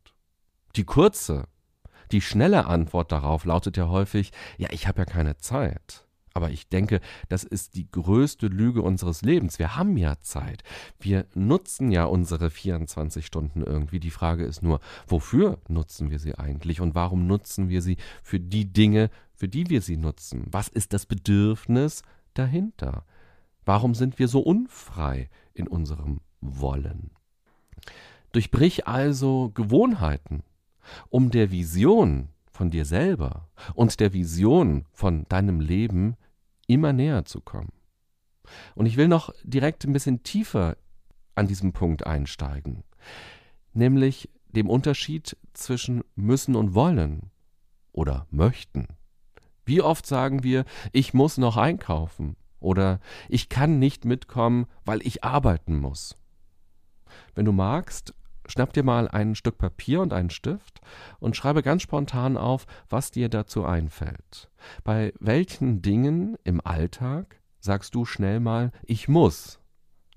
Die 0.76 0.86
kurze, 0.86 1.48
die 2.12 2.22
schnelle 2.22 2.66
Antwort 2.66 3.12
darauf 3.12 3.46
lautet 3.46 3.78
ja 3.78 3.88
häufig, 3.90 4.32
ja, 4.58 4.70
ich 4.72 4.88
habe 4.88 5.00
ja 5.00 5.06
keine 5.06 5.38
Zeit. 5.38 6.06
Aber 6.34 6.50
ich 6.50 6.70
denke, 6.70 7.02
das 7.28 7.44
ist 7.44 7.76
die 7.76 7.90
größte 7.92 8.48
Lüge 8.48 8.82
unseres 8.82 9.22
Lebens. 9.22 9.60
Wir 9.60 9.76
haben 9.76 9.98
ja 9.98 10.20
Zeit. 10.22 10.64
Wir 11.00 11.26
nutzen 11.34 11.92
ja 11.92 12.06
unsere 12.06 12.50
24 12.50 13.26
Stunden 13.26 13.62
irgendwie. 13.64 14.00
Die 14.00 14.12
Frage 14.12 14.46
ist 14.46 14.64
nur, 14.64 14.80
wofür 15.08 15.60
nutzen 15.68 16.10
wir 16.10 16.20
sie 16.20 16.36
eigentlich 16.36 16.80
und 16.80 16.96
warum 16.96 17.28
nutzen 17.28 17.70
wir 17.70 17.82
sie 17.82 17.98
für 18.24 18.40
die 18.40 18.72
Dinge, 18.72 19.10
für 19.34 19.50
die 19.50 19.70
wir 19.70 19.82
sie 19.82 19.98
nutzen? 19.98 20.46
Was 20.50 20.70
ist 20.70 20.94
das 20.94 21.06
Bedürfnis 21.06 22.04
dahinter? 22.34 23.06
Warum 23.66 23.94
sind 23.94 24.18
wir 24.18 24.28
so 24.28 24.40
unfrei 24.40 25.30
in 25.54 25.68
unserem 25.68 26.22
Wollen? 26.40 27.12
Durchbrich 28.32 28.88
also 28.88 29.52
Gewohnheiten, 29.54 30.44
um 31.10 31.30
der 31.30 31.52
Vision 31.52 32.30
von 32.50 32.70
dir 32.70 32.86
selber 32.86 33.50
und 33.74 34.00
der 34.00 34.14
Vision 34.14 34.86
von 34.94 35.26
deinem 35.28 35.60
Leben 35.60 36.16
immer 36.74 36.94
näher 36.94 37.26
zu 37.26 37.42
kommen. 37.42 37.72
Und 38.76 38.86
ich 38.86 38.98
will 38.98 39.08
noch 39.08 39.34
direkt 39.44 39.86
ein 39.86 39.94
bisschen 39.94 40.24
tiefer 40.24 40.78
an 41.36 41.48
diesem 41.48 41.74
Punkt 41.74 42.06
einsteigen, 42.06 42.84
nämlich 43.74 44.30
dem 44.50 44.70
Unterschied 44.70 45.38
zwischen 45.54 46.04
müssen 46.16 46.56
und 46.56 46.74
wollen 46.74 47.32
oder 47.94 48.28
möchten. 48.30 48.88
Wie 49.66 49.82
oft 49.82 50.06
sagen 50.06 50.44
wir, 50.44 50.66
ich 50.92 51.14
muss 51.14 51.38
noch 51.38 51.56
einkaufen 51.56 52.36
oder 52.60 53.00
ich 53.30 53.50
kann 53.50 53.80
nicht 53.80 54.06
mitkommen, 54.06 54.66
weil 54.86 55.06
ich 55.06 55.24
arbeiten 55.24 55.78
muss. 55.78 56.18
Wenn 57.36 57.46
du 57.46 57.52
magst, 57.52 58.14
Schnapp 58.52 58.74
dir 58.74 58.84
mal 58.84 59.08
ein 59.08 59.36
Stück 59.36 59.58
Papier 59.58 60.02
und 60.02 60.12
einen 60.12 60.30
Stift 60.30 60.82
und 61.20 61.38
schreibe 61.38 61.64
ganz 61.64 61.84
spontan 61.84 62.36
auf, 62.36 62.66
was 62.90 63.10
dir 63.10 63.30
dazu 63.30 63.64
einfällt. 63.64 64.50
Bei 64.84 65.14
welchen 65.22 65.82
Dingen 65.82 66.38
im 66.44 66.60
Alltag 66.62 67.40
sagst 67.62 67.96
du 67.96 68.04
schnell 68.04 68.42
mal, 68.42 68.74
ich 68.84 69.08
muss 69.08 69.62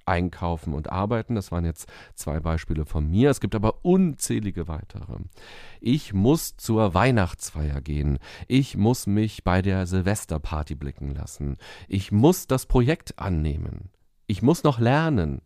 einkaufen 0.05 0.75
und 0.75 0.91
arbeiten. 0.91 1.37
Das 1.37 1.53
waren 1.53 1.65
jetzt 1.65 1.89
zwei 2.15 2.41
Beispiele 2.41 2.87
von 2.87 3.09
mir. 3.09 3.31
Es 3.31 3.41
gibt 3.41 3.55
aber 3.55 3.85
unzählige 3.85 4.67
weitere. 4.67 5.19
Ich 5.81 6.13
muss 6.13 6.57
zur 6.57 6.93
Weihnachtsfeier 6.93 7.81
gehen. 7.81 8.19
Ich 8.49 8.77
muss 8.77 9.07
mich 9.07 9.45
bei 9.45 9.63
der 9.63 9.87
Silvesterparty 9.87 10.75
blicken 10.75 11.15
lassen. 11.15 11.57
Ich 11.87 12.11
muss 12.11 12.49
das 12.49 12.67
Projekt 12.67 13.17
annehmen. 13.21 13.91
Ich 14.27 14.43
muss 14.43 14.65
noch 14.65 14.81
lernen. 14.81 15.41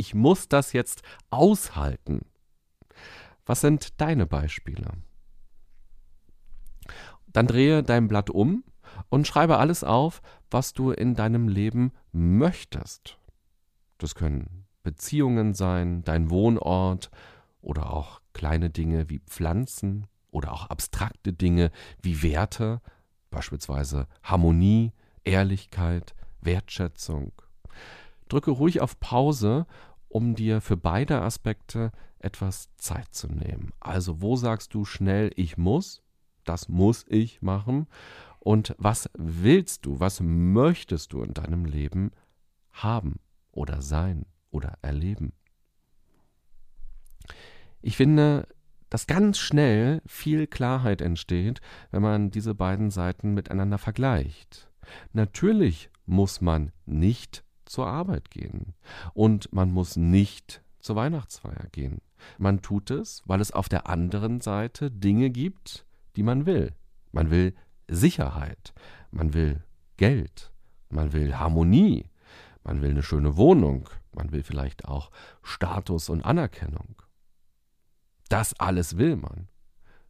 Ich 0.00 0.14
muss 0.14 0.48
das 0.48 0.72
jetzt 0.72 1.02
aushalten. 1.28 2.22
Was 3.44 3.60
sind 3.60 4.00
deine 4.00 4.24
Beispiele? 4.24 4.92
Dann 7.26 7.46
drehe 7.46 7.82
dein 7.82 8.08
Blatt 8.08 8.30
um 8.30 8.64
und 9.10 9.26
schreibe 9.26 9.58
alles 9.58 9.84
auf, 9.84 10.22
was 10.50 10.72
du 10.72 10.90
in 10.90 11.16
deinem 11.16 11.48
Leben 11.48 11.92
möchtest. 12.12 13.18
Das 13.98 14.14
können 14.14 14.64
Beziehungen 14.82 15.52
sein, 15.52 16.02
dein 16.02 16.30
Wohnort 16.30 17.10
oder 17.60 17.92
auch 17.92 18.22
kleine 18.32 18.70
Dinge 18.70 19.10
wie 19.10 19.18
Pflanzen 19.18 20.06
oder 20.30 20.54
auch 20.54 20.70
abstrakte 20.70 21.34
Dinge 21.34 21.72
wie 22.00 22.22
Werte, 22.22 22.80
beispielsweise 23.28 24.06
Harmonie, 24.22 24.94
Ehrlichkeit, 25.24 26.14
Wertschätzung. 26.40 27.32
Drücke 28.30 28.52
ruhig 28.52 28.80
auf 28.80 28.98
Pause 29.00 29.66
um 30.10 30.34
dir 30.34 30.60
für 30.60 30.76
beide 30.76 31.22
Aspekte 31.22 31.92
etwas 32.18 32.68
Zeit 32.76 33.14
zu 33.14 33.28
nehmen. 33.28 33.72
Also 33.80 34.20
wo 34.20 34.36
sagst 34.36 34.74
du 34.74 34.84
schnell, 34.84 35.30
ich 35.36 35.56
muss, 35.56 36.02
das 36.44 36.68
muss 36.68 37.06
ich 37.08 37.40
machen 37.40 37.86
und 38.40 38.74
was 38.76 39.08
willst 39.16 39.86
du, 39.86 40.00
was 40.00 40.20
möchtest 40.20 41.12
du 41.12 41.22
in 41.22 41.32
deinem 41.32 41.64
Leben 41.64 42.10
haben 42.72 43.20
oder 43.52 43.80
sein 43.80 44.26
oder 44.50 44.78
erleben? 44.82 45.32
Ich 47.80 47.96
finde, 47.96 48.46
dass 48.90 49.06
ganz 49.06 49.38
schnell 49.38 50.02
viel 50.04 50.46
Klarheit 50.48 51.00
entsteht, 51.00 51.60
wenn 51.92 52.02
man 52.02 52.30
diese 52.30 52.54
beiden 52.54 52.90
Seiten 52.90 53.32
miteinander 53.32 53.78
vergleicht. 53.78 54.70
Natürlich 55.12 55.88
muss 56.04 56.40
man 56.40 56.72
nicht 56.84 57.44
zur 57.70 57.86
Arbeit 57.86 58.30
gehen. 58.30 58.74
Und 59.14 59.52
man 59.52 59.70
muss 59.70 59.96
nicht 59.96 60.62
zur 60.80 60.96
Weihnachtsfeier 60.96 61.68
gehen. 61.70 62.00
Man 62.36 62.62
tut 62.62 62.90
es, 62.90 63.22
weil 63.26 63.40
es 63.40 63.52
auf 63.52 63.68
der 63.68 63.86
anderen 63.86 64.40
Seite 64.40 64.90
Dinge 64.90 65.30
gibt, 65.30 65.86
die 66.16 66.24
man 66.24 66.46
will. 66.46 66.74
Man 67.12 67.30
will 67.30 67.54
Sicherheit, 67.88 68.74
man 69.10 69.34
will 69.34 69.62
Geld, 69.96 70.52
man 70.88 71.12
will 71.12 71.38
Harmonie, 71.38 72.10
man 72.64 72.82
will 72.82 72.90
eine 72.90 73.02
schöne 73.02 73.36
Wohnung, 73.36 73.88
man 74.12 74.32
will 74.32 74.42
vielleicht 74.42 74.86
auch 74.86 75.10
Status 75.42 76.08
und 76.08 76.24
Anerkennung. 76.24 77.02
Das 78.28 78.58
alles 78.58 78.96
will 78.96 79.16
man. 79.16 79.48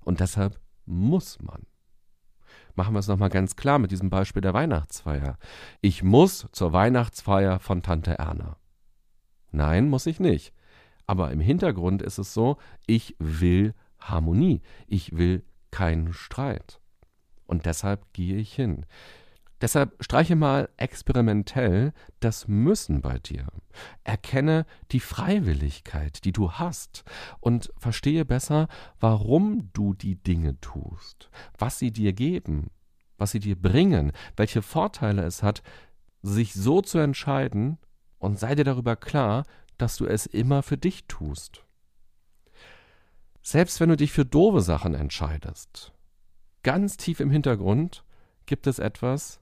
Und 0.00 0.21
deshalb 0.21 0.59
muss 0.87 1.40
man 1.43 1.67
machen 2.77 2.95
wir 2.95 3.00
es 3.00 3.09
nochmal 3.09 3.29
ganz 3.29 3.57
klar 3.57 3.79
mit 3.79 3.91
diesem 3.91 4.11
Beispiel 4.11 4.43
der 4.43 4.55
Weihnachtsfeier. 4.55 5.39
Ich 5.81 6.03
muss 6.03 6.49
zur 6.53 6.73
Weihnachtsfeier 6.73 7.59
von 7.59 7.83
Tante 7.83 8.19
Erna. 8.19 8.57
Nein, 9.50 9.89
muss 9.89 10.07
ich 10.07 10.21
nicht. 10.21 10.53
Aber 11.07 11.33
im 11.33 11.41
Hintergrund 11.41 12.03
ist 12.03 12.19
es 12.19 12.35
so, 12.35 12.57
ich 12.87 13.17
will 13.19 13.75
Harmonie. 13.99 14.62
Ich 14.87 15.17
will 15.17 15.45
keinen 15.71 16.12
Streit. 16.12 16.81
Und 17.47 17.67
deshalb 17.67 18.12
gehe 18.12 18.37
ich 18.37 18.55
hin. 18.55 18.87
Deshalb 19.61 20.02
streiche 20.02 20.37
mal 20.37 20.71
experimentell 20.79 21.93
das 22.21 22.49
Müssen 22.49 23.02
bei 23.02 23.19
dir. 23.19 23.47
Erkenne 24.05 24.64
die 24.90 25.00
Freiwilligkeit, 25.00 26.25
die 26.25 26.33
du 26.33 26.52
hast 26.52 27.05
und 27.40 27.71
verstehe 27.76 28.25
besser, 28.25 28.69
warum 29.00 29.71
du 29.73 29.93
die 29.93 30.17
Dinge 30.17 30.59
tust, 30.61 31.31
was 31.59 31.79
sie 31.79 31.90
dir 31.90 32.12
geben, 32.12 32.71
was 33.19 33.33
sie 33.33 33.40
dir 33.40 33.61
bringen, 33.61 34.12
welche 34.37 34.62
Vorteile 34.62 35.25
es 35.25 35.43
hat, 35.43 35.62
sich 36.23 36.55
so 36.55 36.81
zu 36.81 36.99
entscheiden 36.99 37.79
und 38.19 38.38
sei 38.38 38.55
dir 38.55 38.64
darüber 38.64 38.97
klar, 38.97 39.45
dass 39.76 39.97
du 39.97 40.07
es 40.07 40.26
immer 40.26 40.62
für 40.62 40.76
dich 40.76 41.07
tust. 41.07 41.64
Selbst 43.43 43.81
wenn 43.81 43.88
du 43.88 43.97
dich 43.97 44.12
für 44.12 44.26
doofe 44.26 44.61
Sachen 44.61 44.95
entscheidest, 44.95 45.93
ganz 46.62 46.97
tief 46.97 47.21
im 47.21 47.31
Hintergrund 47.31 48.05
gibt 48.45 48.67
es 48.67 48.79
etwas, 48.79 49.40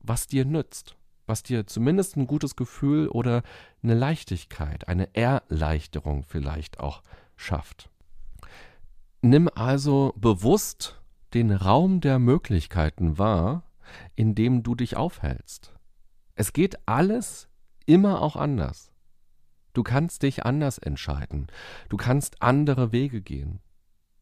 was 0.00 0.26
dir 0.26 0.44
nützt, 0.44 0.96
was 1.26 1.42
dir 1.42 1.66
zumindest 1.66 2.16
ein 2.16 2.26
gutes 2.26 2.56
Gefühl 2.56 3.08
oder 3.08 3.42
eine 3.82 3.94
Leichtigkeit, 3.94 4.88
eine 4.88 5.14
Erleichterung 5.14 6.24
vielleicht 6.24 6.80
auch 6.80 7.02
schafft. 7.36 7.88
Nimm 9.22 9.48
also 9.54 10.14
bewusst 10.16 11.00
den 11.34 11.52
Raum 11.52 12.00
der 12.00 12.18
Möglichkeiten 12.18 13.18
wahr, 13.18 13.64
in 14.16 14.34
dem 14.34 14.62
du 14.62 14.74
dich 14.74 14.96
aufhältst. 14.96 15.72
Es 16.34 16.52
geht 16.52 16.88
alles 16.88 17.48
immer 17.86 18.22
auch 18.22 18.36
anders. 18.36 18.90
Du 19.72 19.82
kannst 19.82 20.22
dich 20.22 20.44
anders 20.44 20.78
entscheiden. 20.78 21.46
Du 21.88 21.96
kannst 21.96 22.42
andere 22.42 22.92
Wege 22.92 23.20
gehen. 23.20 23.60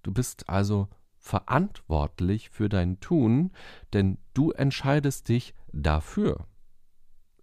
Du 0.02 0.12
bist 0.12 0.48
also 0.48 0.88
verantwortlich 1.18 2.50
für 2.50 2.68
dein 2.68 3.00
Tun, 3.00 3.52
denn 3.92 4.18
du 4.34 4.52
entscheidest 4.52 5.28
dich 5.28 5.54
dafür. 5.72 6.46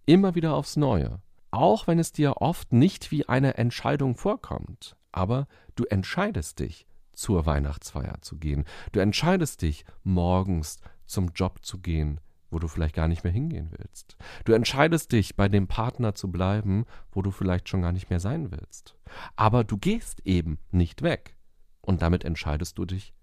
Immer 0.06 0.34
wieder 0.34 0.54
aufs 0.54 0.76
Neue. 0.76 1.20
Auch 1.50 1.86
wenn 1.86 1.98
es 1.98 2.12
dir 2.12 2.42
oft 2.42 2.72
nicht 2.72 3.10
wie 3.10 3.28
eine 3.28 3.56
Entscheidung 3.56 4.16
vorkommt. 4.16 4.96
aber 5.16 5.48
du 5.76 5.84
entscheidest 5.84 6.60
dich, 6.60 6.86
zur 7.14 7.46
Weihnachtsfeier 7.46 8.20
zu 8.20 8.36
gehen. 8.36 8.64
Du 8.92 9.00
entscheidest 9.00 9.62
dich, 9.62 9.84
morgens 10.04 10.80
zum 11.06 11.30
Job 11.34 11.64
zu 11.64 11.78
gehen, 11.78 12.20
wo 12.50 12.58
du 12.58 12.68
vielleicht 12.68 12.94
gar 12.94 13.08
nicht 13.08 13.24
mehr 13.24 13.32
hingehen 13.32 13.70
willst. 13.76 14.16
Du 14.44 14.52
entscheidest 14.52 15.12
dich, 15.12 15.34
bei 15.34 15.48
dem 15.48 15.66
Partner 15.66 16.14
zu 16.14 16.30
bleiben, 16.30 16.84
wo 17.10 17.22
du 17.22 17.30
vielleicht 17.30 17.68
schon 17.68 17.82
gar 17.82 17.92
nicht 17.92 18.10
mehr 18.10 18.20
sein 18.20 18.50
willst. 18.50 18.96
Aber 19.34 19.64
du 19.64 19.78
gehst 19.78 20.20
eben 20.26 20.58
nicht 20.70 21.02
weg. 21.02 21.36
Und 21.80 22.02
damit 22.02 22.24
entscheidest 22.24 22.78
du 22.78 22.84
dich 22.84 23.14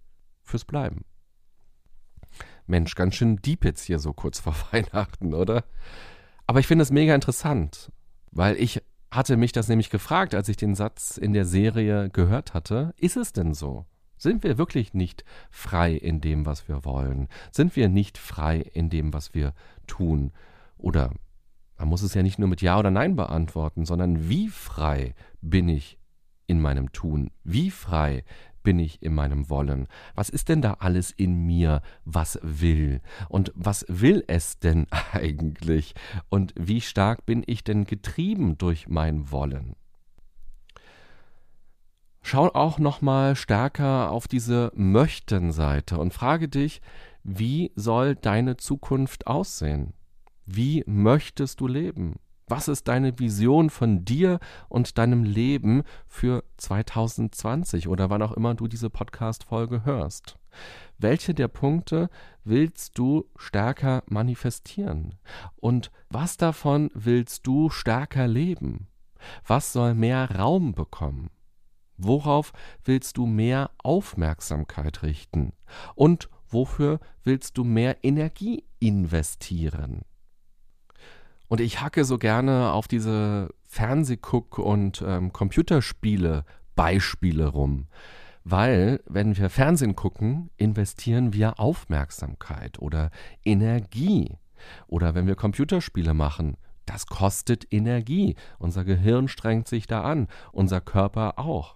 fürs 0.44 0.66
Bleiben. 0.66 1.06
Mensch, 2.66 2.96
ganz 2.96 3.16
schön 3.16 3.38
deep 3.38 3.66
jetzt 3.66 3.84
hier 3.84 4.00
so 4.00 4.14
kurz 4.14 4.40
vor 4.40 4.56
Weihnachten, 4.72 5.34
oder? 5.34 5.64
Aber 6.48 6.60
ich 6.60 6.68
finde 6.68 6.84
es 6.84 6.92
mega 6.92 7.16
interessant, 7.16 7.92
weil 8.32 8.56
ich 8.56 8.82
hatte 9.12 9.38
mich 9.38 9.52
das 9.52 9.68
nämlich 9.68 9.90
gefragt, 9.90 10.34
als 10.34 10.50
ich 10.50 10.58
den 10.58 10.76
Satz 10.76 11.18
in 11.18 11.34
der 11.34 11.46
Serie 11.46 12.10
gehört 12.10 12.54
hatte. 12.54 12.94
Ist 12.98 13.16
es 13.16 13.32
denn 13.32 13.54
so? 13.54 13.86
Sind 14.18 14.44
wir 14.44 14.58
wirklich 14.58 14.94
nicht 14.94 15.24
frei 15.52 15.94
in 15.94 16.22
dem, 16.22 16.46
was 16.46 16.68
wir 16.68 16.86
wollen? 16.86 17.28
Sind 17.52 17.76
wir 17.76 17.90
nicht 17.90 18.18
frei 18.18 18.58
in 18.58 18.90
dem, 18.90 19.14
was 19.14 19.34
wir 19.34 19.54
tun? 19.86 20.32
Oder 20.78 21.12
man 21.78 21.90
muss 21.90 22.02
es 22.02 22.14
ja 22.14 22.24
nicht 22.24 22.40
nur 22.40 22.48
mit 22.48 22.62
Ja 22.62 22.80
oder 22.80 22.92
Nein 22.92 23.16
beantworten, 23.16 23.86
sondern 23.86 24.30
wie 24.30 24.48
frei 24.48 25.14
bin 25.42 25.68
ich 25.70 26.00
in 26.48 26.62
meinem 26.62 26.92
Tun? 26.92 27.32
Wie 27.44 27.70
frei 27.70 28.24
bin 28.64 28.80
ich 28.80 29.02
in 29.04 29.14
meinem 29.14 29.50
Wollen? 29.50 29.88
Was 30.16 30.30
ist 30.30 30.50
denn 30.50 30.62
da 30.62 30.78
alles 30.80 31.12
in 31.12 31.46
mir, 31.46 31.82
was 32.06 32.40
will? 32.42 33.02
Und 33.30 33.52
was 33.56 33.86
will 33.88 34.24
es 34.28 34.60
denn 34.60 34.88
eigentlich? 35.12 35.94
Und 36.30 36.54
wie 36.58 36.82
stark 36.82 37.26
bin 37.26 37.44
ich 37.46 37.64
denn 37.64 37.86
getrieben 37.86 38.58
durch 38.58 38.88
mein 38.88 39.32
Wollen? 39.32 39.76
Schau 42.22 42.48
auch 42.54 42.80
noch 42.80 43.02
mal 43.02 43.36
stärker 43.36 44.10
auf 44.10 44.30
diese 44.30 44.72
Möchten-Seite 44.76 45.98
und 45.98 46.14
frage 46.14 46.48
dich, 46.48 46.82
wie 47.24 47.72
soll 47.76 48.16
deine 48.16 48.56
Zukunft 48.56 49.28
aussehen? 49.28 49.94
Wie 50.46 50.84
möchtest 50.88 51.60
du 51.60 51.68
leben? 51.68 52.16
Was 52.48 52.68
ist 52.68 52.88
deine 52.90 53.18
Vision 53.20 53.70
von 53.70 54.04
dir 54.04 54.40
und 54.68 54.98
deinem 54.98 55.24
Leben 55.24 55.84
für 56.08 56.44
2020 56.58 57.88
oder 57.88 58.10
wann 58.10 58.22
auch 58.22 58.34
immer 58.34 58.54
du 58.54 58.68
diese 58.68 58.90
Podcast-Folge 58.90 59.86
hörst? 59.86 60.38
Welche 60.98 61.34
der 61.34 61.48
Punkte 61.48 62.10
willst 62.44 62.98
du 62.98 63.26
stärker 63.38 64.04
manifestieren? 64.08 65.16
Und 65.56 65.92
was 66.10 66.38
davon 66.38 66.92
willst 66.94 67.48
du 67.48 67.70
stärker 67.70 68.28
leben? 68.28 68.88
Was 69.48 69.72
soll 69.72 69.94
mehr 69.94 70.30
Raum 70.38 70.74
bekommen? 70.74 71.30
Worauf 71.98 72.52
willst 72.84 73.18
du 73.18 73.26
mehr 73.26 73.72
Aufmerksamkeit 73.78 75.04
richten? 75.04 75.54
Und 75.96 76.30
wofür 76.50 77.00
willst 77.24 77.58
du 77.58 77.64
mehr 77.64 78.04
Energie 78.04 78.66
investieren? 78.80 80.02
Und 81.54 81.62
ich 81.62 81.82
hacke 81.82 82.04
so 82.04 82.18
gerne 82.18 82.72
auf 82.72 82.88
diese 82.88 83.50
Fernsehguck- 83.72 84.60
und 84.60 85.04
ähm, 85.06 85.32
Computerspiele-Beispiele 85.32 87.46
rum. 87.46 87.86
Weil, 88.44 89.02
wenn 89.06 89.38
wir 89.38 89.52
Fernsehen 89.52 89.96
gucken, 89.96 90.50
investieren 90.58 91.32
wir 91.32 91.60
Aufmerksamkeit 91.60 92.80
oder 92.80 93.12
Energie. 93.46 94.36
Oder 94.88 95.14
wenn 95.14 95.28
wir 95.28 95.36
Computerspiele 95.36 96.16
machen, 96.16 96.58
das 96.88 97.06
kostet 97.06 97.72
Energie. 97.72 98.36
Unser 98.58 98.84
Gehirn 98.84 99.28
strengt 99.28 99.68
sich 99.68 99.86
da 99.86 100.02
an, 100.02 100.30
unser 100.54 100.82
Körper 100.82 101.38
auch. 101.38 101.76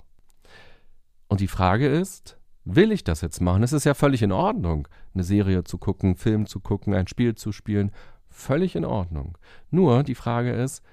Und 1.28 1.40
die 1.40 1.48
Frage 1.48 1.86
ist, 1.86 2.40
will 2.66 2.92
ich 2.92 3.04
das 3.04 3.22
jetzt 3.22 3.42
machen? 3.42 3.62
Es 3.62 3.74
ist 3.74 3.84
ja 3.84 3.94
völlig 3.94 4.24
in 4.24 4.32
Ordnung, 4.32 4.88
eine 5.14 5.24
Serie 5.24 5.66
zu 5.66 5.78
gucken, 5.78 6.16
Film 6.16 6.48
zu 6.48 6.62
gucken, 6.62 6.96
ein 6.96 7.06
Spiel 7.06 7.36
zu 7.36 7.52
spielen 7.52 7.92
Völlig 8.30 8.76
in 8.76 8.86
Ordnung. 8.86 9.38
Nur 9.72 10.04
die 10.04 10.16
Frage 10.16 10.52
ist, 10.52 10.84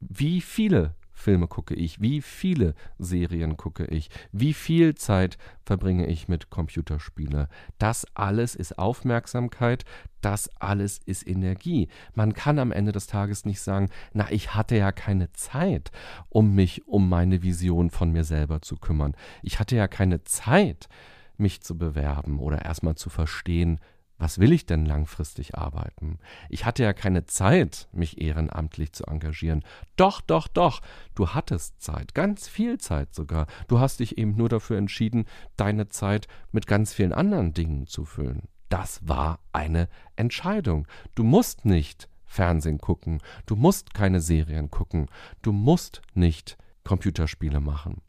wie 0.00 0.40
viele 0.40 0.94
Filme 1.18 1.48
gucke 1.48 1.74
ich? 1.74 2.00
Wie 2.00 2.22
viele 2.22 2.74
Serien 2.98 3.56
gucke 3.56 3.84
ich? 3.86 4.08
Wie 4.30 4.54
viel 4.54 4.94
Zeit 4.94 5.36
verbringe 5.64 6.06
ich 6.06 6.28
mit 6.28 6.48
Computerspiele? 6.48 7.48
Das 7.78 8.06
alles 8.14 8.54
ist 8.54 8.78
Aufmerksamkeit, 8.78 9.84
das 10.20 10.48
alles 10.60 11.00
ist 11.04 11.26
Energie. 11.26 11.88
Man 12.14 12.34
kann 12.34 12.60
am 12.60 12.70
Ende 12.70 12.92
des 12.92 13.08
Tages 13.08 13.44
nicht 13.44 13.60
sagen, 13.60 13.90
na, 14.12 14.30
ich 14.30 14.54
hatte 14.54 14.76
ja 14.76 14.92
keine 14.92 15.32
Zeit, 15.32 15.90
um 16.28 16.54
mich 16.54 16.86
um 16.86 17.08
meine 17.08 17.42
Vision 17.42 17.90
von 17.90 18.12
mir 18.12 18.24
selber 18.24 18.62
zu 18.62 18.76
kümmern. 18.76 19.16
Ich 19.42 19.58
hatte 19.58 19.74
ja 19.74 19.88
keine 19.88 20.22
Zeit, 20.22 20.88
mich 21.36 21.62
zu 21.62 21.76
bewerben 21.76 22.38
oder 22.38 22.64
erstmal 22.64 22.94
zu 22.94 23.10
verstehen, 23.10 23.80
was 24.18 24.38
will 24.38 24.52
ich 24.52 24.66
denn 24.66 24.84
langfristig 24.84 25.56
arbeiten? 25.56 26.18
Ich 26.48 26.64
hatte 26.64 26.82
ja 26.82 26.92
keine 26.92 27.26
Zeit, 27.26 27.88
mich 27.92 28.20
ehrenamtlich 28.20 28.92
zu 28.92 29.04
engagieren. 29.06 29.64
Doch, 29.96 30.20
doch, 30.20 30.48
doch, 30.48 30.82
du 31.14 31.30
hattest 31.30 31.80
Zeit, 31.80 32.14
ganz 32.14 32.48
viel 32.48 32.78
Zeit 32.78 33.14
sogar. 33.14 33.46
Du 33.68 33.78
hast 33.78 34.00
dich 34.00 34.18
eben 34.18 34.36
nur 34.36 34.48
dafür 34.48 34.76
entschieden, 34.76 35.24
deine 35.56 35.88
Zeit 35.88 36.26
mit 36.50 36.66
ganz 36.66 36.92
vielen 36.92 37.12
anderen 37.12 37.54
Dingen 37.54 37.86
zu 37.86 38.04
füllen. 38.04 38.48
Das 38.68 39.06
war 39.06 39.38
eine 39.52 39.88
Entscheidung. 40.16 40.86
Du 41.14 41.22
musst 41.22 41.64
nicht 41.64 42.08
Fernsehen 42.24 42.78
gucken, 42.78 43.22
du 43.46 43.56
musst 43.56 43.94
keine 43.94 44.20
Serien 44.20 44.70
gucken, 44.70 45.06
du 45.42 45.52
musst 45.52 46.02
nicht 46.12 46.58
Computerspiele 46.84 47.60
machen. 47.60 48.02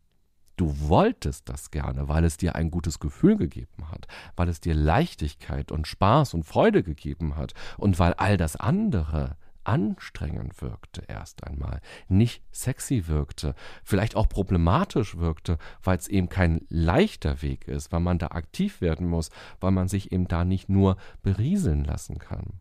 Du 0.59 0.77
wolltest 0.89 1.47
das 1.47 1.71
gerne, 1.71 2.09
weil 2.09 2.25
es 2.25 2.35
dir 2.35 2.53
ein 2.55 2.69
gutes 2.69 2.99
Gefühl 2.99 3.37
gegeben 3.37 3.89
hat, 3.89 4.09
weil 4.35 4.49
es 4.49 4.59
dir 4.59 4.73
Leichtigkeit 4.73 5.71
und 5.71 5.87
Spaß 5.87 6.33
und 6.33 6.43
Freude 6.43 6.83
gegeben 6.83 7.37
hat 7.37 7.53
und 7.77 7.97
weil 7.97 8.13
all 8.15 8.35
das 8.35 8.57
andere 8.57 9.37
anstrengend 9.63 10.61
wirkte 10.61 11.03
erst 11.07 11.45
einmal, 11.45 11.79
nicht 12.09 12.43
sexy 12.51 13.07
wirkte, 13.07 13.55
vielleicht 13.85 14.17
auch 14.17 14.27
problematisch 14.27 15.15
wirkte, 15.15 15.59
weil 15.81 15.97
es 15.97 16.09
eben 16.09 16.27
kein 16.27 16.65
leichter 16.67 17.41
Weg 17.41 17.69
ist, 17.69 17.93
weil 17.93 18.01
man 18.01 18.17
da 18.17 18.27
aktiv 18.27 18.81
werden 18.81 19.07
muss, 19.07 19.29
weil 19.61 19.71
man 19.71 19.87
sich 19.87 20.11
eben 20.11 20.27
da 20.27 20.43
nicht 20.43 20.67
nur 20.67 20.97
berieseln 21.21 21.85
lassen 21.85 22.17
kann. 22.17 22.59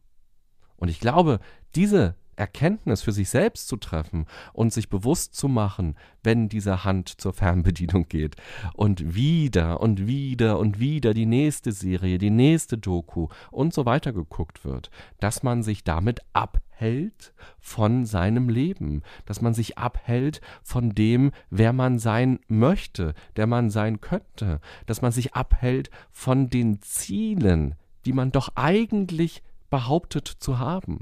Und 0.76 0.86
ich 0.86 1.00
glaube, 1.00 1.40
diese 1.74 2.14
Erkenntnis 2.38 3.02
für 3.02 3.12
sich 3.12 3.28
selbst 3.28 3.68
zu 3.68 3.76
treffen 3.76 4.26
und 4.52 4.72
sich 4.72 4.88
bewusst 4.88 5.34
zu 5.34 5.48
machen, 5.48 5.96
wenn 6.22 6.48
diese 6.48 6.84
Hand 6.84 7.20
zur 7.20 7.32
Fernbedienung 7.32 8.08
geht. 8.08 8.36
Und 8.74 9.14
wieder 9.14 9.80
und 9.80 10.06
wieder 10.06 10.58
und 10.58 10.78
wieder 10.78 11.14
die 11.14 11.26
nächste 11.26 11.72
Serie, 11.72 12.18
die 12.18 12.30
nächste 12.30 12.78
Doku 12.78 13.28
und 13.50 13.74
so 13.74 13.86
weiter 13.86 14.12
geguckt 14.12 14.64
wird, 14.64 14.90
dass 15.20 15.42
man 15.42 15.62
sich 15.62 15.84
damit 15.84 16.20
abhält 16.32 17.34
von 17.58 18.06
seinem 18.06 18.48
Leben, 18.48 19.02
dass 19.26 19.40
man 19.40 19.54
sich 19.54 19.78
abhält 19.78 20.40
von 20.62 20.94
dem, 20.94 21.32
wer 21.50 21.72
man 21.72 21.98
sein 21.98 22.38
möchte, 22.46 23.14
der 23.36 23.46
man 23.46 23.70
sein 23.70 24.00
könnte, 24.00 24.60
dass 24.86 25.02
man 25.02 25.12
sich 25.12 25.34
abhält 25.34 25.90
von 26.12 26.50
den 26.50 26.80
Zielen, 26.82 27.74
die 28.04 28.12
man 28.12 28.32
doch 28.32 28.50
eigentlich 28.54 29.42
behauptet 29.70 30.28
zu 30.28 30.58
haben. 30.58 31.00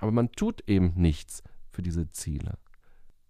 Aber 0.00 0.12
man 0.12 0.32
tut 0.32 0.62
eben 0.68 0.92
nichts 0.96 1.42
für 1.70 1.82
diese 1.82 2.10
Ziele. 2.10 2.58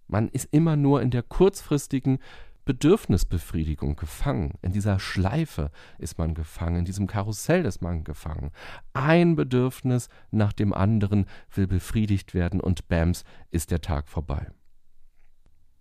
Man 0.06 0.28
ist 0.28 0.48
immer 0.52 0.76
nur 0.76 1.02
in 1.02 1.10
der 1.10 1.22
kurzfristigen 1.22 2.18
Bedürfnisbefriedigung 2.64 3.96
gefangen. 3.96 4.52
In 4.60 4.72
dieser 4.72 4.98
Schleife 4.98 5.70
ist 5.98 6.18
man 6.18 6.34
gefangen, 6.34 6.80
in 6.80 6.84
diesem 6.84 7.06
Karussell 7.06 7.64
ist 7.64 7.80
man 7.80 8.04
gefangen. 8.04 8.50
Ein 8.92 9.36
Bedürfnis 9.36 10.10
nach 10.30 10.52
dem 10.52 10.74
anderen 10.74 11.24
will 11.54 11.66
befriedigt 11.66 12.34
werden 12.34 12.60
und 12.60 12.88
bams 12.88 13.24
ist 13.50 13.70
der 13.70 13.80
Tag 13.80 14.06
vorbei. 14.08 14.48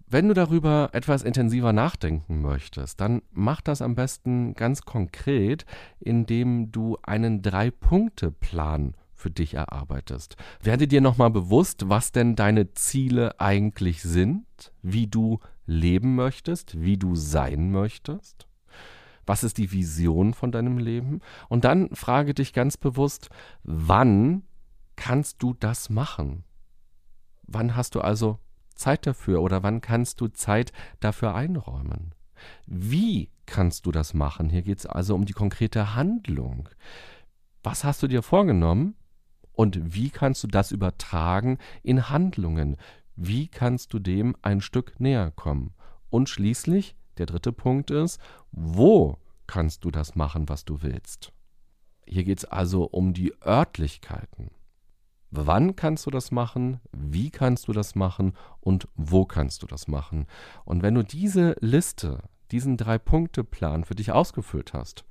Wenn 0.09 0.29
du 0.29 0.33
darüber 0.33 0.91
etwas 0.93 1.23
intensiver 1.23 1.73
nachdenken 1.73 2.41
möchtest, 2.41 3.01
dann 3.01 3.21
mach 3.31 3.59
das 3.59 3.81
am 3.81 3.95
besten 3.95 4.53
ganz 4.53 4.83
konkret, 4.83 5.65
indem 5.99 6.71
du 6.71 6.97
einen 7.03 7.41
Drei-Punkte-Plan 7.41 8.95
für 9.17 9.31
dich 9.31 9.55
erarbeitest. 9.55 10.37
Werde 10.61 10.87
dir 10.87 11.01
nochmal 11.01 11.31
bewusst, 11.31 11.89
was 11.89 12.11
denn 12.11 12.35
deine 12.35 12.73
Ziele 12.73 13.39
eigentlich 13.39 14.01
sind, 14.01 14.45
wie 14.81 15.07
du 15.07 15.39
leben 15.65 16.15
möchtest, 16.15 16.79
wie 16.79 16.97
du 16.97 17.15
sein 17.15 17.71
möchtest. 17.71 18.47
Was 19.25 19.43
ist 19.43 19.57
die 19.57 19.71
Vision 19.73 20.33
von 20.33 20.51
deinem 20.51 20.77
Leben? 20.77 21.19
Und 21.49 21.65
dann 21.65 21.93
frage 21.93 22.33
dich 22.33 22.53
ganz 22.53 22.77
bewusst, 22.77 23.29
wann 23.63 24.43
kannst 24.95 25.43
du 25.43 25.53
das 25.53 25.89
machen? 25.89 26.45
Wann 27.43 27.75
hast 27.75 27.95
du 27.95 28.01
also 28.01 28.39
Zeit 28.75 29.05
dafür 29.05 29.41
oder 29.41 29.63
wann 29.63 29.81
kannst 29.81 30.21
du 30.21 30.27
Zeit 30.27 30.71
dafür 30.99 31.35
einräumen? 31.35 32.13
Wie 32.65 33.31
kannst 33.45 33.85
du 33.85 33.91
das 33.91 34.13
machen? 34.13 34.49
Hier 34.49 34.61
geht 34.61 34.79
es 34.79 34.85
also 34.85 35.15
um 35.15 35.25
die 35.25 35.33
konkrete 35.33 35.95
Handlung. 35.95 36.69
Was 37.63 37.83
hast 37.83 38.03
du 38.03 38.07
dir 38.07 38.21
vorgenommen? 38.21 38.95
Und 39.57 39.95
wie 39.95 40.11
kannst 40.11 40.43
du 40.43 40.47
das 40.47 40.71
übertragen 40.71 41.57
in 41.81 42.11
Handlungen? 42.11 42.77
Wie 43.15 43.47
kannst 43.47 43.91
du 43.91 43.97
dem 43.97 44.35
ein 44.43 44.61
Stück 44.61 44.99
näher 44.99 45.31
kommen? 45.31 45.73
Und 46.11 46.29
schließlich, 46.29 46.95
der 47.17 47.25
dritte 47.25 47.51
Punkt 47.51 47.89
ist, 47.89 48.21
wo 48.51 49.17
kannst 49.47 49.83
du 49.83 49.89
das 49.89 50.13
machen, 50.13 50.47
was 50.47 50.63
du 50.63 50.83
willst? 50.83 51.33
Hier 52.05 52.23
geht 52.23 52.37
es 52.37 52.45
also 52.45 52.83
um 52.83 53.15
die 53.15 53.33
Örtlichkeiten. 53.43 54.51
Wann 55.31 55.75
kannst 55.75 56.05
du 56.05 56.11
das 56.11 56.29
machen? 56.29 56.79
Wie 56.91 57.31
kannst 57.31 57.67
du 57.67 57.73
das 57.73 57.95
machen? 57.95 58.33
Und 58.59 58.87
wo 58.93 59.25
kannst 59.25 59.63
du 59.63 59.65
das 59.65 59.87
machen? 59.87 60.27
Und 60.65 60.83
wenn 60.83 60.93
du 60.93 61.03
diese 61.03 61.55
Liste, 61.61 62.21
diesen 62.51 62.77
Drei-Punkte-Plan 62.77 63.85
für 63.85 63.95
dich 63.95 64.11
ausgefüllt 64.11 64.73
hast, 64.73 65.03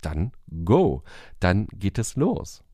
dann 0.00 0.32
go, 0.64 1.04
dann 1.38 1.68
geht 1.68 2.00
es 2.00 2.16
los. 2.16 2.64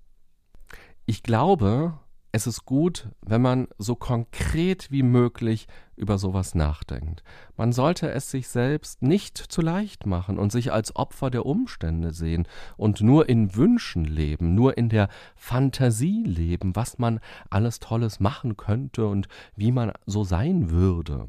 Ich 1.08 1.22
glaube, 1.22 1.94
es 2.32 2.48
ist 2.48 2.64
gut, 2.64 3.10
wenn 3.24 3.40
man 3.40 3.68
so 3.78 3.94
konkret 3.94 4.90
wie 4.90 5.04
möglich 5.04 5.68
über 5.94 6.18
sowas 6.18 6.56
nachdenkt. 6.56 7.22
Man 7.56 7.70
sollte 7.70 8.10
es 8.10 8.28
sich 8.28 8.48
selbst 8.48 9.02
nicht 9.02 9.38
zu 9.38 9.62
leicht 9.62 10.04
machen 10.04 10.36
und 10.36 10.50
sich 10.50 10.72
als 10.72 10.96
Opfer 10.96 11.30
der 11.30 11.46
Umstände 11.46 12.12
sehen 12.12 12.48
und 12.76 13.02
nur 13.02 13.28
in 13.28 13.54
Wünschen 13.54 14.04
leben, 14.04 14.56
nur 14.56 14.76
in 14.76 14.88
der 14.88 15.08
Fantasie 15.36 16.24
leben, 16.24 16.74
was 16.74 16.98
man 16.98 17.20
alles 17.50 17.78
Tolles 17.78 18.18
machen 18.18 18.56
könnte 18.56 19.06
und 19.06 19.28
wie 19.54 19.70
man 19.70 19.92
so 20.06 20.24
sein 20.24 20.70
würde. 20.70 21.28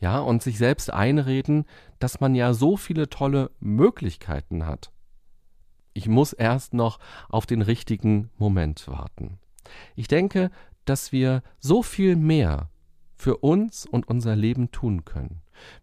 Ja, 0.00 0.18
und 0.18 0.42
sich 0.42 0.58
selbst 0.58 0.92
einreden, 0.92 1.64
dass 2.00 2.18
man 2.18 2.34
ja 2.34 2.54
so 2.54 2.76
viele 2.76 3.08
tolle 3.08 3.52
Möglichkeiten 3.60 4.66
hat. 4.66 4.90
Ich 5.92 6.08
muss 6.08 6.32
erst 6.32 6.74
noch 6.74 6.98
auf 7.28 7.46
den 7.46 7.62
richtigen 7.62 8.30
Moment 8.38 8.86
warten. 8.88 9.38
Ich 9.96 10.08
denke, 10.08 10.50
dass 10.84 11.12
wir 11.12 11.42
so 11.58 11.82
viel 11.82 12.16
mehr 12.16 12.70
für 13.14 13.38
uns 13.38 13.86
und 13.86 14.08
unser 14.08 14.34
Leben 14.34 14.70
tun 14.70 15.04
können. 15.04 15.42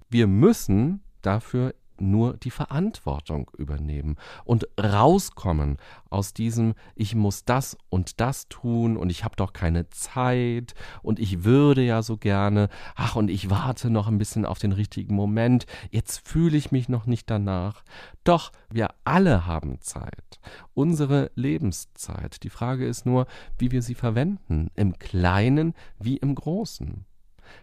Wir 0.10 0.28
müssen 0.28 1.04
dafür 1.22 1.76
nur 2.02 2.38
die 2.38 2.52
Verantwortung 2.52 3.52
übernehmen 3.58 4.16
und 4.46 4.68
rauskommen 4.82 5.78
aus 6.10 6.34
diesem 6.34 6.74
ich 6.96 7.16
muss 7.16 7.46
das 7.46 7.78
und 7.90 8.20
das 8.20 8.48
tun 8.50 8.98
und 8.98 9.10
ich 9.10 9.24
habe 9.24 9.36
doch 9.36 9.54
keine 9.54 9.90
Zeit 9.90 10.74
und 11.02 11.20
ich 11.20 11.44
würde 11.44 11.82
ja 11.82 12.02
so 12.02 12.18
gerne, 12.18 12.70
ach 12.96 13.16
und 13.16 13.30
ich 13.30 13.50
warte 13.50 13.90
noch 13.90 14.08
ein 14.08 14.18
bisschen 14.18 14.46
auf 14.46 14.60
den 14.60 14.72
richtigen 14.72 15.16
Moment, 15.16 15.66
jetzt 15.92 16.28
fühle 16.28 16.58
ich 16.58 16.72
mich 16.72 16.90
noch 16.90 17.06
nicht 17.06 17.30
danach. 17.30 17.84
Doch, 18.24 18.52
wir 18.70 18.90
alle 19.04 19.46
haben 19.46 19.82
Zeit, 19.82 20.40
unsere 20.74 21.32
Lebenszeit. 21.36 22.44
Die 22.44 22.50
Frage 22.50 22.86
ist 22.86 23.06
nur, 23.06 23.28
wie 23.58 23.72
wir 23.72 23.82
sie 23.82 23.96
verwenden, 23.96 24.70
im 24.76 24.98
kleinen 25.00 25.74
wie 26.00 26.18
im 26.18 26.36
großen. 26.36 27.06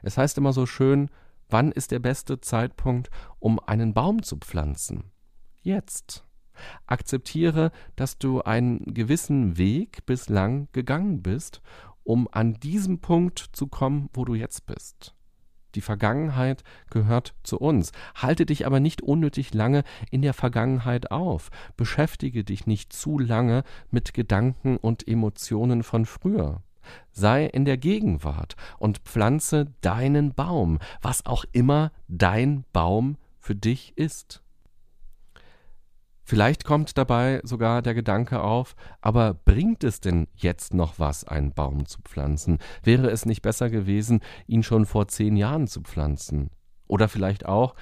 Es 0.03 0.16
heißt 0.16 0.38
immer 0.38 0.53
so 0.53 0.66
schön, 0.66 1.11
Wann 1.55 1.71
ist 1.71 1.93
der 1.93 2.01
beste 2.01 2.40
Zeitpunkt, 2.40 3.11
um 3.38 3.61
einen 3.61 3.95
Baum 3.95 4.25
zu 4.25 4.38
pflanzen? 4.38 5.12
Jetzt. 5.62 6.25
Akzeptiere, 6.88 7.71
dass 7.95 8.19
du 8.19 8.43
einen 8.43 8.93
gewissen 8.93 9.57
Weg 9.57 10.05
bislang 10.05 10.67
gegangen 10.73 11.23
bist, 11.23 11.62
um 12.03 12.27
an 12.33 12.55
diesem 12.55 12.99
Punkt 12.99 13.38
zu 13.53 13.69
kommen, 13.69 14.11
wo 14.14 14.25
du 14.25 14.35
jetzt 14.35 14.67
bist. 14.67 15.14
Die 15.77 15.81
Vergangenheit 15.81 16.64
gehört 16.90 17.37
zu 17.45 17.61
uns. 17.61 17.93
Halte 18.17 18.47
dich 18.47 18.67
aber 18.67 18.81
nicht 18.81 19.03
unnötig 19.03 19.55
lange 19.55 19.85
in 20.11 20.23
der 20.23 20.35
Vergangenheit 20.35 21.12
auf. 21.12 21.53
Beschäftige 21.77 22.43
dich 22.43 22.67
nicht 22.67 22.93
zu 22.93 23.17
lange 23.17 23.62
mit 23.93 24.12
Gedanken 24.12 24.77
und 24.77 25.07
Emotionen 25.07 25.85
von 25.85 26.05
früher. 26.05 26.64
Sei 27.12 27.47
in 27.47 27.64
der 27.64 27.77
Gegenwart 27.77 28.57
und 28.79 28.99
pflanze 28.99 29.73
deinen 29.81 30.35
Baum, 30.35 30.79
was 31.03 31.27
auch 31.27 31.44
immer 31.53 31.92
dein 32.09 32.64
Baum 32.73 33.16
für 33.38 33.55
dich 33.55 33.97
ist. 33.97 34.42
Vielleicht 36.27 36.64
kommt 36.64 36.97
dabei 36.97 37.40
sogar 37.44 37.83
der 37.83 37.92
Gedanke 37.92 38.40
auf, 38.40 38.75
aber 39.03 39.35
bringt 39.35 39.85
es 39.85 40.01
denn 40.01 40.27
jetzt 40.35 40.73
noch 40.73 40.99
was, 40.99 41.25
einen 41.25 41.53
Baum 41.53 41.85
zu 41.85 42.01
pflanzen? 42.01 42.59
Wäre 42.83 43.11
es 43.11 43.27
nicht 43.27 43.42
besser 43.42 43.68
gewesen, 43.68 44.20
ihn 44.47 44.62
schon 44.62 44.87
vor 44.87 45.07
zehn 45.09 45.37
Jahren 45.37 45.66
zu 45.66 45.83
pflanzen? 45.83 46.49
Oder 46.87 47.09
vielleicht 47.09 47.44
auch, 47.44 47.75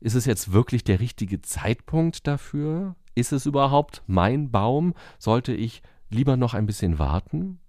ist 0.00 0.16
es 0.16 0.24
jetzt 0.24 0.52
wirklich 0.52 0.82
der 0.82 0.98
richtige 0.98 1.42
Zeitpunkt 1.42 2.26
dafür? 2.26 2.96
Ist 3.14 3.32
es 3.32 3.46
überhaupt 3.46 4.02
mein 4.08 4.50
Baum? 4.50 4.94
Sollte 5.18 5.52
ich 5.52 5.82
lieber 6.08 6.36
noch 6.36 6.54
ein 6.54 6.66
bisschen 6.66 6.98
warten? 6.98 7.60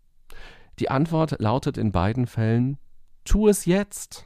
Die 0.81 0.89
Antwort 0.89 1.39
lautet 1.39 1.77
in 1.77 1.91
beiden 1.91 2.25
Fällen, 2.25 2.79
tu 3.23 3.47
es 3.47 3.65
jetzt. 3.65 4.25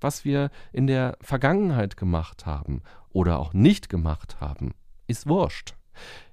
Was 0.00 0.24
wir 0.24 0.50
in 0.72 0.88
der 0.88 1.16
Vergangenheit 1.20 1.96
gemacht 1.96 2.44
haben 2.44 2.82
oder 3.10 3.38
auch 3.38 3.54
nicht 3.54 3.88
gemacht 3.88 4.40
haben, 4.40 4.74
ist 5.06 5.28
wurscht. 5.28 5.76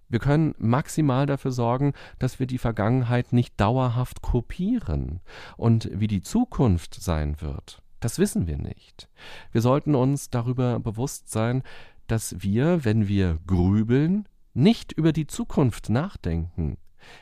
Wir 0.09 0.17
können 0.17 0.55
maximal 0.57 1.27
dafür 1.27 1.51
sorgen, 1.51 1.93
dass 2.17 2.39
wir 2.39 2.47
die 2.47 2.57
Vergangenheit 2.57 3.31
nicht 3.31 3.61
dauerhaft 3.61 4.23
kopieren. 4.23 5.21
Und 5.55 5.87
wie 5.93 6.07
die 6.07 6.23
Zukunft 6.23 6.95
sein 6.95 7.39
wird, 7.39 7.83
das 7.99 8.17
wissen 8.17 8.47
wir 8.47 8.57
nicht. 8.57 9.07
Wir 9.51 9.61
sollten 9.61 9.93
uns 9.93 10.31
darüber 10.31 10.79
bewusst 10.79 11.29
sein, 11.29 11.61
dass 12.07 12.41
wir, 12.41 12.85
wenn 12.85 13.07
wir 13.07 13.37
grübeln, 13.45 14.27
nicht 14.55 14.93
über 14.93 15.13
die 15.13 15.27
Zukunft 15.27 15.91
nachdenken, 15.91 16.77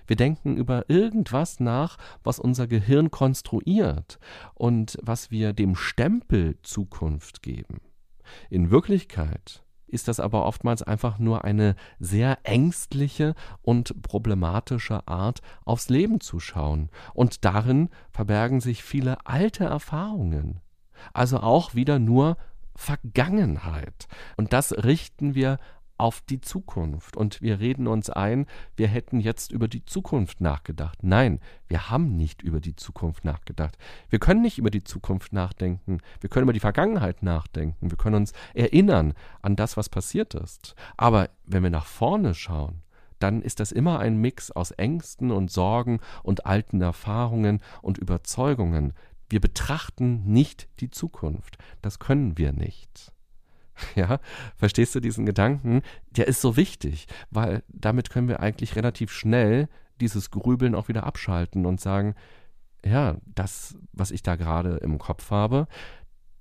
wir 0.07 0.15
denken 0.15 0.57
über 0.57 0.89
irgendwas 0.89 1.59
nach, 1.59 1.97
was 2.23 2.39
unser 2.39 2.67
Gehirn 2.67 3.11
konstruiert 3.11 4.19
und 4.53 4.97
was 5.01 5.31
wir 5.31 5.53
dem 5.53 5.75
Stempel 5.75 6.57
Zukunft 6.63 7.41
geben. 7.41 7.81
In 8.49 8.71
Wirklichkeit 8.71 9.63
ist 9.91 10.07
das 10.07 10.19
aber 10.19 10.45
oftmals 10.45 10.81
einfach 10.81 11.19
nur 11.19 11.43
eine 11.43 11.75
sehr 11.99 12.39
ängstliche 12.43 13.35
und 13.61 14.01
problematische 14.01 15.07
Art, 15.07 15.41
aufs 15.65 15.89
Leben 15.89 16.21
zu 16.21 16.39
schauen. 16.39 16.89
Und 17.13 17.45
darin 17.45 17.89
verbergen 18.09 18.61
sich 18.61 18.83
viele 18.83 19.25
alte 19.25 19.65
Erfahrungen. 19.65 20.61
Also 21.13 21.39
auch 21.39 21.75
wieder 21.75 21.99
nur 21.99 22.37
Vergangenheit. 22.75 24.07
Und 24.37 24.53
das 24.53 24.71
richten 24.71 25.35
wir 25.35 25.59
auf 26.01 26.21
die 26.21 26.41
Zukunft. 26.41 27.15
Und 27.15 27.41
wir 27.41 27.59
reden 27.59 27.85
uns 27.85 28.09
ein, 28.09 28.47
wir 28.75 28.87
hätten 28.87 29.19
jetzt 29.19 29.51
über 29.51 29.67
die 29.67 29.85
Zukunft 29.85 30.41
nachgedacht. 30.41 31.03
Nein, 31.03 31.39
wir 31.67 31.91
haben 31.91 32.15
nicht 32.17 32.41
über 32.41 32.59
die 32.59 32.75
Zukunft 32.75 33.23
nachgedacht. 33.23 33.77
Wir 34.09 34.17
können 34.17 34.41
nicht 34.41 34.57
über 34.57 34.71
die 34.71 34.83
Zukunft 34.83 35.31
nachdenken. 35.31 35.99
Wir 36.19 36.29
können 36.29 36.45
über 36.45 36.53
die 36.53 36.59
Vergangenheit 36.59 37.21
nachdenken. 37.21 37.91
Wir 37.91 37.97
können 37.97 38.15
uns 38.15 38.33
erinnern 38.55 39.13
an 39.43 39.55
das, 39.55 39.77
was 39.77 39.89
passiert 39.89 40.33
ist. 40.33 40.73
Aber 40.97 41.29
wenn 41.45 41.61
wir 41.61 41.69
nach 41.69 41.85
vorne 41.85 42.33
schauen, 42.33 42.81
dann 43.19 43.43
ist 43.43 43.59
das 43.59 43.71
immer 43.71 43.99
ein 43.99 44.17
Mix 44.17 44.49
aus 44.49 44.71
Ängsten 44.71 45.29
und 45.29 45.51
Sorgen 45.51 45.99
und 46.23 46.47
alten 46.47 46.81
Erfahrungen 46.81 47.61
und 47.83 47.99
Überzeugungen. 47.99 48.93
Wir 49.29 49.39
betrachten 49.39 50.23
nicht 50.25 50.67
die 50.79 50.89
Zukunft. 50.89 51.59
Das 51.83 51.99
können 51.99 52.39
wir 52.39 52.53
nicht. 52.53 53.11
Ja, 53.95 54.19
verstehst 54.55 54.95
du 54.95 54.99
diesen 54.99 55.25
Gedanken? 55.25 55.81
Der 56.11 56.27
ist 56.27 56.41
so 56.41 56.55
wichtig, 56.55 57.07
weil 57.29 57.63
damit 57.67 58.09
können 58.09 58.27
wir 58.27 58.39
eigentlich 58.39 58.75
relativ 58.75 59.11
schnell 59.11 59.67
dieses 59.99 60.31
Grübeln 60.31 60.75
auch 60.75 60.87
wieder 60.87 61.05
abschalten 61.05 61.65
und 61.65 61.79
sagen, 61.79 62.15
ja, 62.83 63.17
das, 63.25 63.77
was 63.93 64.11
ich 64.11 64.23
da 64.23 64.35
gerade 64.35 64.77
im 64.77 64.97
Kopf 64.97 65.29
habe, 65.29 65.67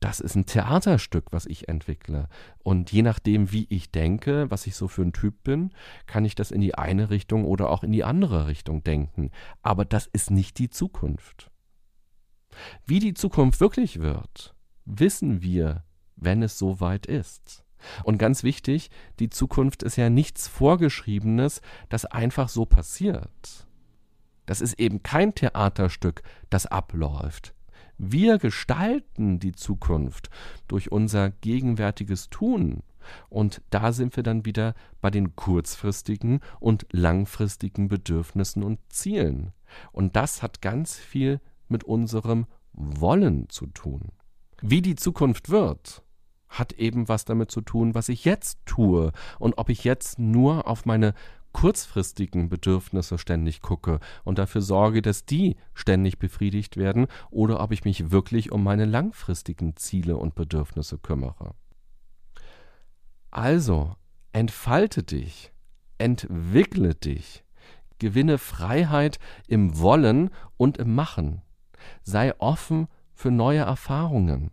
das 0.01 0.21
ist 0.21 0.35
ein 0.35 0.47
Theaterstück, 0.47 1.27
was 1.31 1.45
ich 1.45 1.69
entwickle. 1.69 2.29
Und 2.63 2.91
je 2.91 3.03
nachdem, 3.03 3.53
wie 3.53 3.67
ich 3.69 3.93
denke, 3.93 4.51
was 4.51 4.67
ich 4.67 4.75
so 4.75 4.89
für 4.89 5.03
ein 5.03 5.13
Typ 5.13 5.45
bin, 5.45 5.73
kann 6.07 6.25
ich 6.25 6.35
das 6.35 6.51
in 6.51 6.63
die 6.63 6.75
eine 6.75 7.11
Richtung 7.11 7.45
oder 7.45 7.69
auch 7.69 7.85
in 7.85 7.93
die 7.93 8.03
andere 8.03 8.47
Richtung 8.47 8.83
denken. 8.83 9.31
Aber 9.61 9.85
das 9.85 10.07
ist 10.07 10.31
nicht 10.31 10.59
die 10.59 10.71
Zukunft. 10.71 11.51
Wie 12.87 12.99
die 12.99 13.15
Zukunft 13.15 13.61
wirklich 13.61 14.01
wird, 14.01 14.55
wissen 14.87 15.43
wir 15.43 15.85
wenn 16.21 16.43
es 16.43 16.59
soweit 16.59 17.07
ist. 17.07 17.65
Und 18.05 18.19
ganz 18.19 18.43
wichtig, 18.43 18.91
die 19.19 19.31
Zukunft 19.31 19.83
ist 19.83 19.97
ja 19.97 20.11
nichts 20.11 20.49
Vorgeschriebenes, 20.49 21.61
das 21.89 22.05
einfach 22.05 22.49
so 22.49 22.67
passiert. 22.67 23.67
Das 24.47 24.61
ist 24.61 24.79
eben 24.79 25.03
kein 25.03 25.35
Theaterstück, 25.35 26.23
das 26.51 26.67
abläuft. 26.67 27.55
Wir 27.99 28.39
gestalten 28.39 29.39
die 29.39 29.53
Zukunft 29.53 30.31
durch 30.69 30.91
unser 30.91 31.31
gegenwärtiges 31.31 32.31
Tun. 32.31 32.83
Und 33.29 33.63
da 33.71 33.93
sind 33.93 34.17
wir 34.17 34.23
dann 34.23 34.45
wieder 34.45 34.75
bei 35.01 35.11
den 35.11 35.37
kurzfristigen 35.37 36.41
und 36.61 36.87
langfristigen 36.93 37.89
Bedürfnissen 37.89 38.63
und 38.63 38.79
Zielen. 38.89 39.53
Und 39.93 40.17
das 40.17 40.43
hat 40.43 40.63
ganz 40.63 40.97
viel 40.97 41.41
mit 41.69 41.85
unserem 41.85 42.47
Wollen 42.73 43.49
zu 43.49 43.67
tun. 43.67 44.13
Wie 44.63 44.83
die 44.83 44.97
Zukunft 44.97 45.49
wird, 45.51 46.03
hat 46.51 46.73
eben 46.73 47.09
was 47.09 47.25
damit 47.25 47.51
zu 47.51 47.63
tun, 47.63 47.95
was 47.95 48.11
ich 48.11 48.27
jetzt 48.27 48.59
tue 48.67 49.13
und 49.39 49.57
ob 49.57 49.71
ich 49.71 49.85
jetzt 49.85 50.19
nur 50.19 50.69
auf 50.69 50.85
meine 50.85 51.15
kurzfristigen 51.53 52.49
Bedürfnisse 52.49 53.19
ständig 53.19 53.61
gucke 53.61 54.01
und 54.25 54.39
dafür 54.39 54.61
sorge, 54.61 55.03
dass 55.03 55.25
die 55.25 55.57
ständig 55.75 56.19
befriedigt 56.19 56.77
werden, 56.77 57.07
oder 57.31 57.61
ob 57.61 57.73
ich 57.73 57.85
mich 57.85 58.11
wirklich 58.11 58.53
um 58.53 58.63
meine 58.63 58.85
langfristigen 58.85 59.77
Ziele 59.77 60.17
und 60.17 60.35
Bedürfnisse 60.35 60.99
kümmere. 60.99 61.55
Also, 63.31 63.97
entfalte 64.33 65.03
dich, 65.03 65.53
entwickle 65.99 66.95
dich, 66.95 67.45
gewinne 67.99 68.39
Freiheit 68.39 69.19
im 69.47 69.79
Wollen 69.79 70.31
und 70.57 70.79
im 70.79 70.95
Machen, 70.95 71.43
sei 72.03 72.39
offen 72.39 72.89
für 73.13 73.31
neue 73.31 73.61
Erfahrungen. 73.61 74.51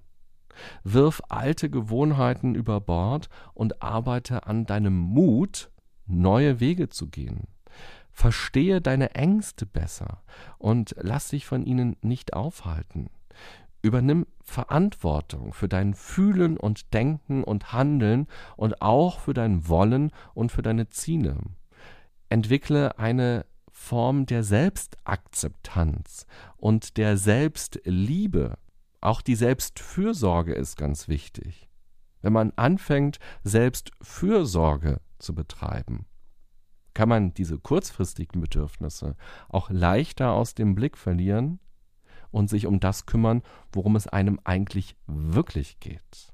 Wirf 0.84 1.22
alte 1.30 1.70
Gewohnheiten 1.70 2.56
über 2.56 2.82
Bord 2.82 3.30
und 3.54 3.82
arbeite 3.82 4.48
an 4.48 4.66
deinem 4.66 4.98
Mut, 4.98 5.70
neue 6.06 6.60
Wege 6.60 6.90
zu 6.90 7.08
gehen. 7.08 7.48
Verstehe 8.12 8.82
deine 8.82 9.14
Ängste 9.14 9.66
besser 9.66 10.24
und 10.58 10.96
lass 11.00 11.30
dich 11.30 11.46
von 11.46 11.64
ihnen 11.64 11.96
nicht 12.02 12.34
aufhalten. 12.34 13.10
Übernimm 13.84 14.26
Verantwortung 14.42 15.54
für 15.54 15.68
dein 15.68 15.94
Fühlen 15.94 16.58
und 16.58 16.94
Denken 16.94 17.44
und 17.44 17.74
Handeln 17.74 18.28
und 18.56 18.82
auch 18.82 19.20
für 19.20 19.34
dein 19.34 19.68
Wollen 19.68 20.12
und 20.34 20.52
für 20.52 20.64
deine 20.64 20.90
Ziele. 20.90 21.38
Entwickle 22.30 22.98
eine 22.98 23.46
Form 23.72 24.26
der 24.26 24.44
Selbstakzeptanz 24.44 26.26
und 26.58 26.98
der 26.98 27.18
Selbstliebe. 27.18 28.58
Auch 29.02 29.22
die 29.22 29.36
Selbstfürsorge 29.36 30.54
ist 30.54 30.78
ganz 30.78 31.08
wichtig. 31.08 31.70
Wenn 32.22 32.34
man 32.34 32.52
anfängt, 32.56 33.20
Selbstfürsorge 33.44 35.02
zu 35.20 35.36
betreiben, 35.36 36.06
kann 36.94 37.10
man 37.10 37.34
diese 37.34 37.60
kurzfristigen 37.60 38.42
Bedürfnisse 38.42 39.16
auch 39.50 39.70
leichter 39.70 40.32
aus 40.32 40.56
dem 40.56 40.74
Blick 40.74 40.98
verlieren 40.98 41.60
und 42.32 42.50
sich 42.50 42.66
um 42.66 42.80
das 42.80 43.06
kümmern, 43.06 43.44
worum 43.72 43.96
es 43.96 44.08
einem 44.08 44.40
eigentlich 44.44 44.96
wirklich 45.06 45.80
geht. 45.80 46.34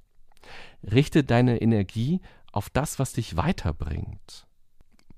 Richte 0.84 1.24
deine 1.24 1.62
Energie 1.62 2.22
auf 2.54 2.70
das, 2.70 2.98
was 3.00 3.14
dich 3.14 3.36
weiterbringt. 3.36 4.48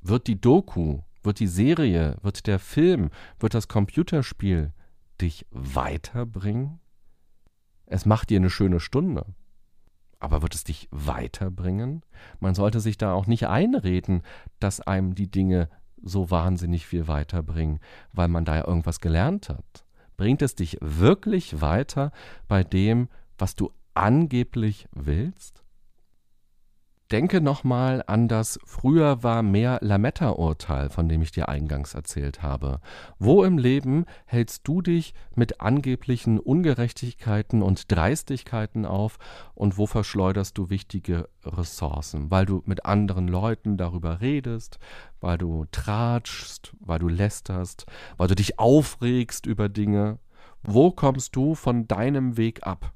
Wird 0.01 0.27
die 0.27 0.39
Doku, 0.39 1.01
wird 1.21 1.39
die 1.39 1.47
Serie, 1.47 2.17
wird 2.21 2.47
der 2.47 2.59
Film, 2.59 3.09
wird 3.39 3.53
das 3.53 3.67
Computerspiel 3.67 4.73
dich 5.21 5.45
weiterbringen? 5.51 6.79
Es 7.85 8.05
macht 8.05 8.29
dir 8.29 8.37
eine 8.37 8.49
schöne 8.49 8.79
Stunde. 8.79 9.25
Aber 10.19 10.41
wird 10.41 10.55
es 10.55 10.63
dich 10.63 10.87
weiterbringen? 10.91 12.03
Man 12.39 12.55
sollte 12.55 12.79
sich 12.79 12.97
da 12.97 13.13
auch 13.13 13.27
nicht 13.27 13.47
einreden, 13.47 14.23
dass 14.59 14.81
einem 14.81 15.13
die 15.13 15.29
Dinge 15.29 15.69
so 16.01 16.31
wahnsinnig 16.31 16.85
viel 16.85 17.07
weiterbringen, 17.07 17.79
weil 18.13 18.27
man 18.27 18.45
da 18.45 18.55
ja 18.55 18.67
irgendwas 18.67 18.99
gelernt 18.99 19.49
hat. 19.49 19.85
Bringt 20.17 20.41
es 20.41 20.55
dich 20.55 20.77
wirklich 20.81 21.61
weiter 21.61 22.11
bei 22.47 22.63
dem, 22.63 23.09
was 23.37 23.55
du 23.55 23.71
angeblich 23.93 24.87
willst? 24.93 25.64
Denke 27.15 27.39
nochmal 27.39 28.03
an 28.07 28.27
das 28.27 28.59
Früher 28.65 29.23
war 29.23 29.41
mehr 29.41 29.79
Lametta-Urteil, 29.81 30.89
von 30.89 31.07
dem 31.07 31.21
ich 31.21 31.31
dir 31.31 31.47
eingangs 31.47 31.93
erzählt 31.93 32.43
habe. 32.43 32.81
Wo 33.19 33.45
im 33.45 33.57
Leben 33.57 34.03
hältst 34.25 34.67
du 34.67 34.81
dich 34.81 35.13
mit 35.33 35.61
angeblichen 35.61 36.41
Ungerechtigkeiten 36.41 37.61
und 37.61 37.89
Dreistigkeiten 37.89 38.85
auf 38.85 39.17
und 39.53 39.77
wo 39.77 39.87
verschleuderst 39.87 40.57
du 40.57 40.69
wichtige 40.69 41.29
Ressourcen? 41.45 42.31
Weil 42.31 42.45
du 42.45 42.61
mit 42.65 42.83
anderen 42.83 43.29
Leuten 43.29 43.77
darüber 43.77 44.19
redest, 44.19 44.77
weil 45.21 45.37
du 45.37 45.63
tratschst, 45.71 46.73
weil 46.81 46.99
du 46.99 47.07
lästerst, 47.07 47.85
weil 48.17 48.27
du 48.27 48.35
dich 48.35 48.59
aufregst 48.59 49.45
über 49.45 49.69
Dinge. 49.69 50.19
Wo 50.63 50.91
kommst 50.91 51.33
du 51.37 51.55
von 51.55 51.87
deinem 51.87 52.35
Weg 52.35 52.67
ab? 52.67 52.91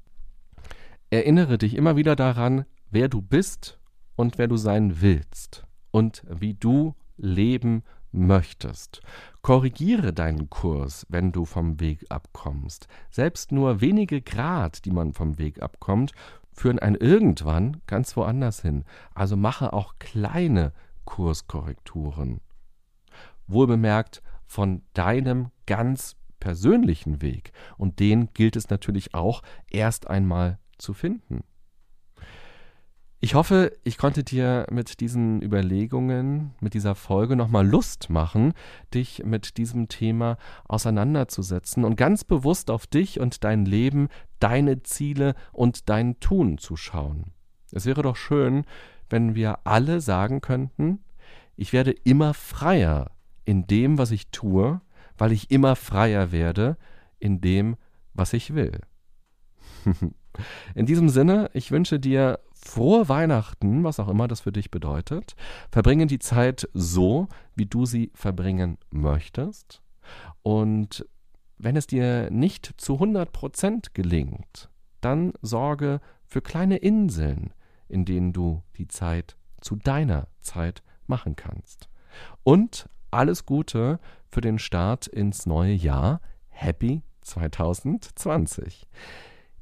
Erinnere 1.08 1.56
dich 1.56 1.74
immer 1.74 1.96
wieder 1.96 2.16
daran, 2.16 2.66
wer 2.90 3.08
du 3.08 3.22
bist 3.22 3.79
und 4.20 4.36
wer 4.36 4.48
du 4.48 4.58
sein 4.58 5.00
willst 5.00 5.64
und 5.90 6.22
wie 6.28 6.52
du 6.52 6.94
leben 7.16 7.82
möchtest. 8.12 9.00
Korrigiere 9.40 10.12
deinen 10.12 10.50
Kurs, 10.50 11.06
wenn 11.08 11.32
du 11.32 11.46
vom 11.46 11.80
Weg 11.80 12.04
abkommst. 12.10 12.86
Selbst 13.10 13.50
nur 13.50 13.80
wenige 13.80 14.20
Grad, 14.20 14.84
die 14.84 14.90
man 14.90 15.14
vom 15.14 15.38
Weg 15.38 15.62
abkommt, 15.62 16.12
führen 16.52 16.78
ein 16.78 16.96
irgendwann 16.96 17.80
ganz 17.86 18.14
woanders 18.14 18.60
hin. 18.60 18.84
Also 19.14 19.38
mache 19.38 19.72
auch 19.72 19.94
kleine 19.98 20.72
Kurskorrekturen. 21.06 22.42
Wohlbemerkt 23.46 24.22
von 24.44 24.82
deinem 24.92 25.48
ganz 25.64 26.16
persönlichen 26.40 27.22
Weg. 27.22 27.52
Und 27.78 28.00
den 28.00 28.28
gilt 28.34 28.56
es 28.56 28.68
natürlich 28.68 29.14
auch 29.14 29.40
erst 29.70 30.10
einmal 30.10 30.58
zu 30.76 30.92
finden. 30.92 31.42
Ich 33.22 33.34
hoffe, 33.34 33.76
ich 33.84 33.98
konnte 33.98 34.24
dir 34.24 34.66
mit 34.70 35.00
diesen 35.00 35.42
Überlegungen, 35.42 36.54
mit 36.60 36.72
dieser 36.72 36.94
Folge 36.94 37.36
nochmal 37.36 37.68
Lust 37.68 38.08
machen, 38.08 38.54
dich 38.94 39.22
mit 39.26 39.58
diesem 39.58 39.88
Thema 39.88 40.38
auseinanderzusetzen 40.66 41.84
und 41.84 41.96
ganz 41.96 42.24
bewusst 42.24 42.70
auf 42.70 42.86
dich 42.86 43.20
und 43.20 43.44
dein 43.44 43.66
Leben, 43.66 44.08
deine 44.38 44.82
Ziele 44.84 45.34
und 45.52 45.90
dein 45.90 46.18
Tun 46.20 46.56
zu 46.56 46.76
schauen. 46.76 47.32
Es 47.72 47.84
wäre 47.84 48.00
doch 48.00 48.16
schön, 48.16 48.64
wenn 49.10 49.34
wir 49.34 49.58
alle 49.64 50.00
sagen 50.00 50.40
könnten, 50.40 51.00
ich 51.56 51.74
werde 51.74 51.90
immer 51.90 52.32
freier 52.32 53.10
in 53.44 53.66
dem, 53.66 53.98
was 53.98 54.12
ich 54.12 54.28
tue, 54.30 54.80
weil 55.18 55.32
ich 55.32 55.50
immer 55.50 55.76
freier 55.76 56.32
werde 56.32 56.78
in 57.18 57.42
dem, 57.42 57.76
was 58.14 58.32
ich 58.32 58.54
will. 58.54 58.80
In 60.74 60.86
diesem 60.86 61.08
Sinne, 61.08 61.50
ich 61.54 61.70
wünsche 61.70 61.98
dir 61.98 62.38
frohe 62.62 63.08
Weihnachten, 63.08 63.84
was 63.84 63.98
auch 64.00 64.08
immer 64.08 64.28
das 64.28 64.40
für 64.40 64.52
dich 64.52 64.70
bedeutet. 64.70 65.34
Verbringe 65.70 66.06
die 66.06 66.18
Zeit 66.18 66.68
so, 66.74 67.28
wie 67.54 67.66
du 67.66 67.86
sie 67.86 68.10
verbringen 68.14 68.78
möchtest. 68.90 69.82
Und 70.42 71.06
wenn 71.58 71.76
es 71.76 71.86
dir 71.86 72.30
nicht 72.30 72.74
zu 72.76 72.94
100% 72.94 73.88
gelingt, 73.94 74.70
dann 75.00 75.32
sorge 75.42 76.00
für 76.26 76.40
kleine 76.40 76.76
Inseln, 76.76 77.52
in 77.88 78.04
denen 78.04 78.32
du 78.32 78.62
die 78.76 78.88
Zeit 78.88 79.36
zu 79.60 79.76
deiner 79.76 80.28
Zeit 80.40 80.82
machen 81.06 81.36
kannst. 81.36 81.88
Und 82.42 82.88
alles 83.10 83.46
Gute 83.46 83.98
für 84.28 84.40
den 84.40 84.58
Start 84.58 85.06
ins 85.06 85.46
neue 85.46 85.72
Jahr. 85.72 86.20
Happy 86.48 87.02
2020. 87.22 88.86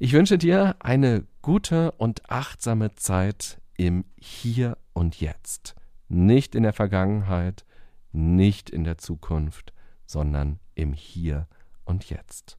Ich 0.00 0.12
wünsche 0.12 0.38
dir 0.38 0.76
eine 0.78 1.24
gute 1.42 1.90
und 1.92 2.30
achtsame 2.30 2.94
Zeit 2.94 3.60
im 3.76 4.04
Hier 4.16 4.78
und 4.92 5.20
Jetzt. 5.20 5.74
Nicht 6.06 6.54
in 6.54 6.62
der 6.62 6.72
Vergangenheit, 6.72 7.64
nicht 8.12 8.70
in 8.70 8.84
der 8.84 8.98
Zukunft, 8.98 9.72
sondern 10.06 10.60
im 10.76 10.92
Hier 10.92 11.48
und 11.84 12.08
Jetzt. 12.10 12.58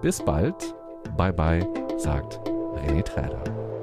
Bis 0.00 0.24
bald. 0.24 0.74
Bye 1.18 1.34
bye, 1.34 1.66
sagt 1.98 2.38
René 2.38 3.02
Träder. 3.02 3.73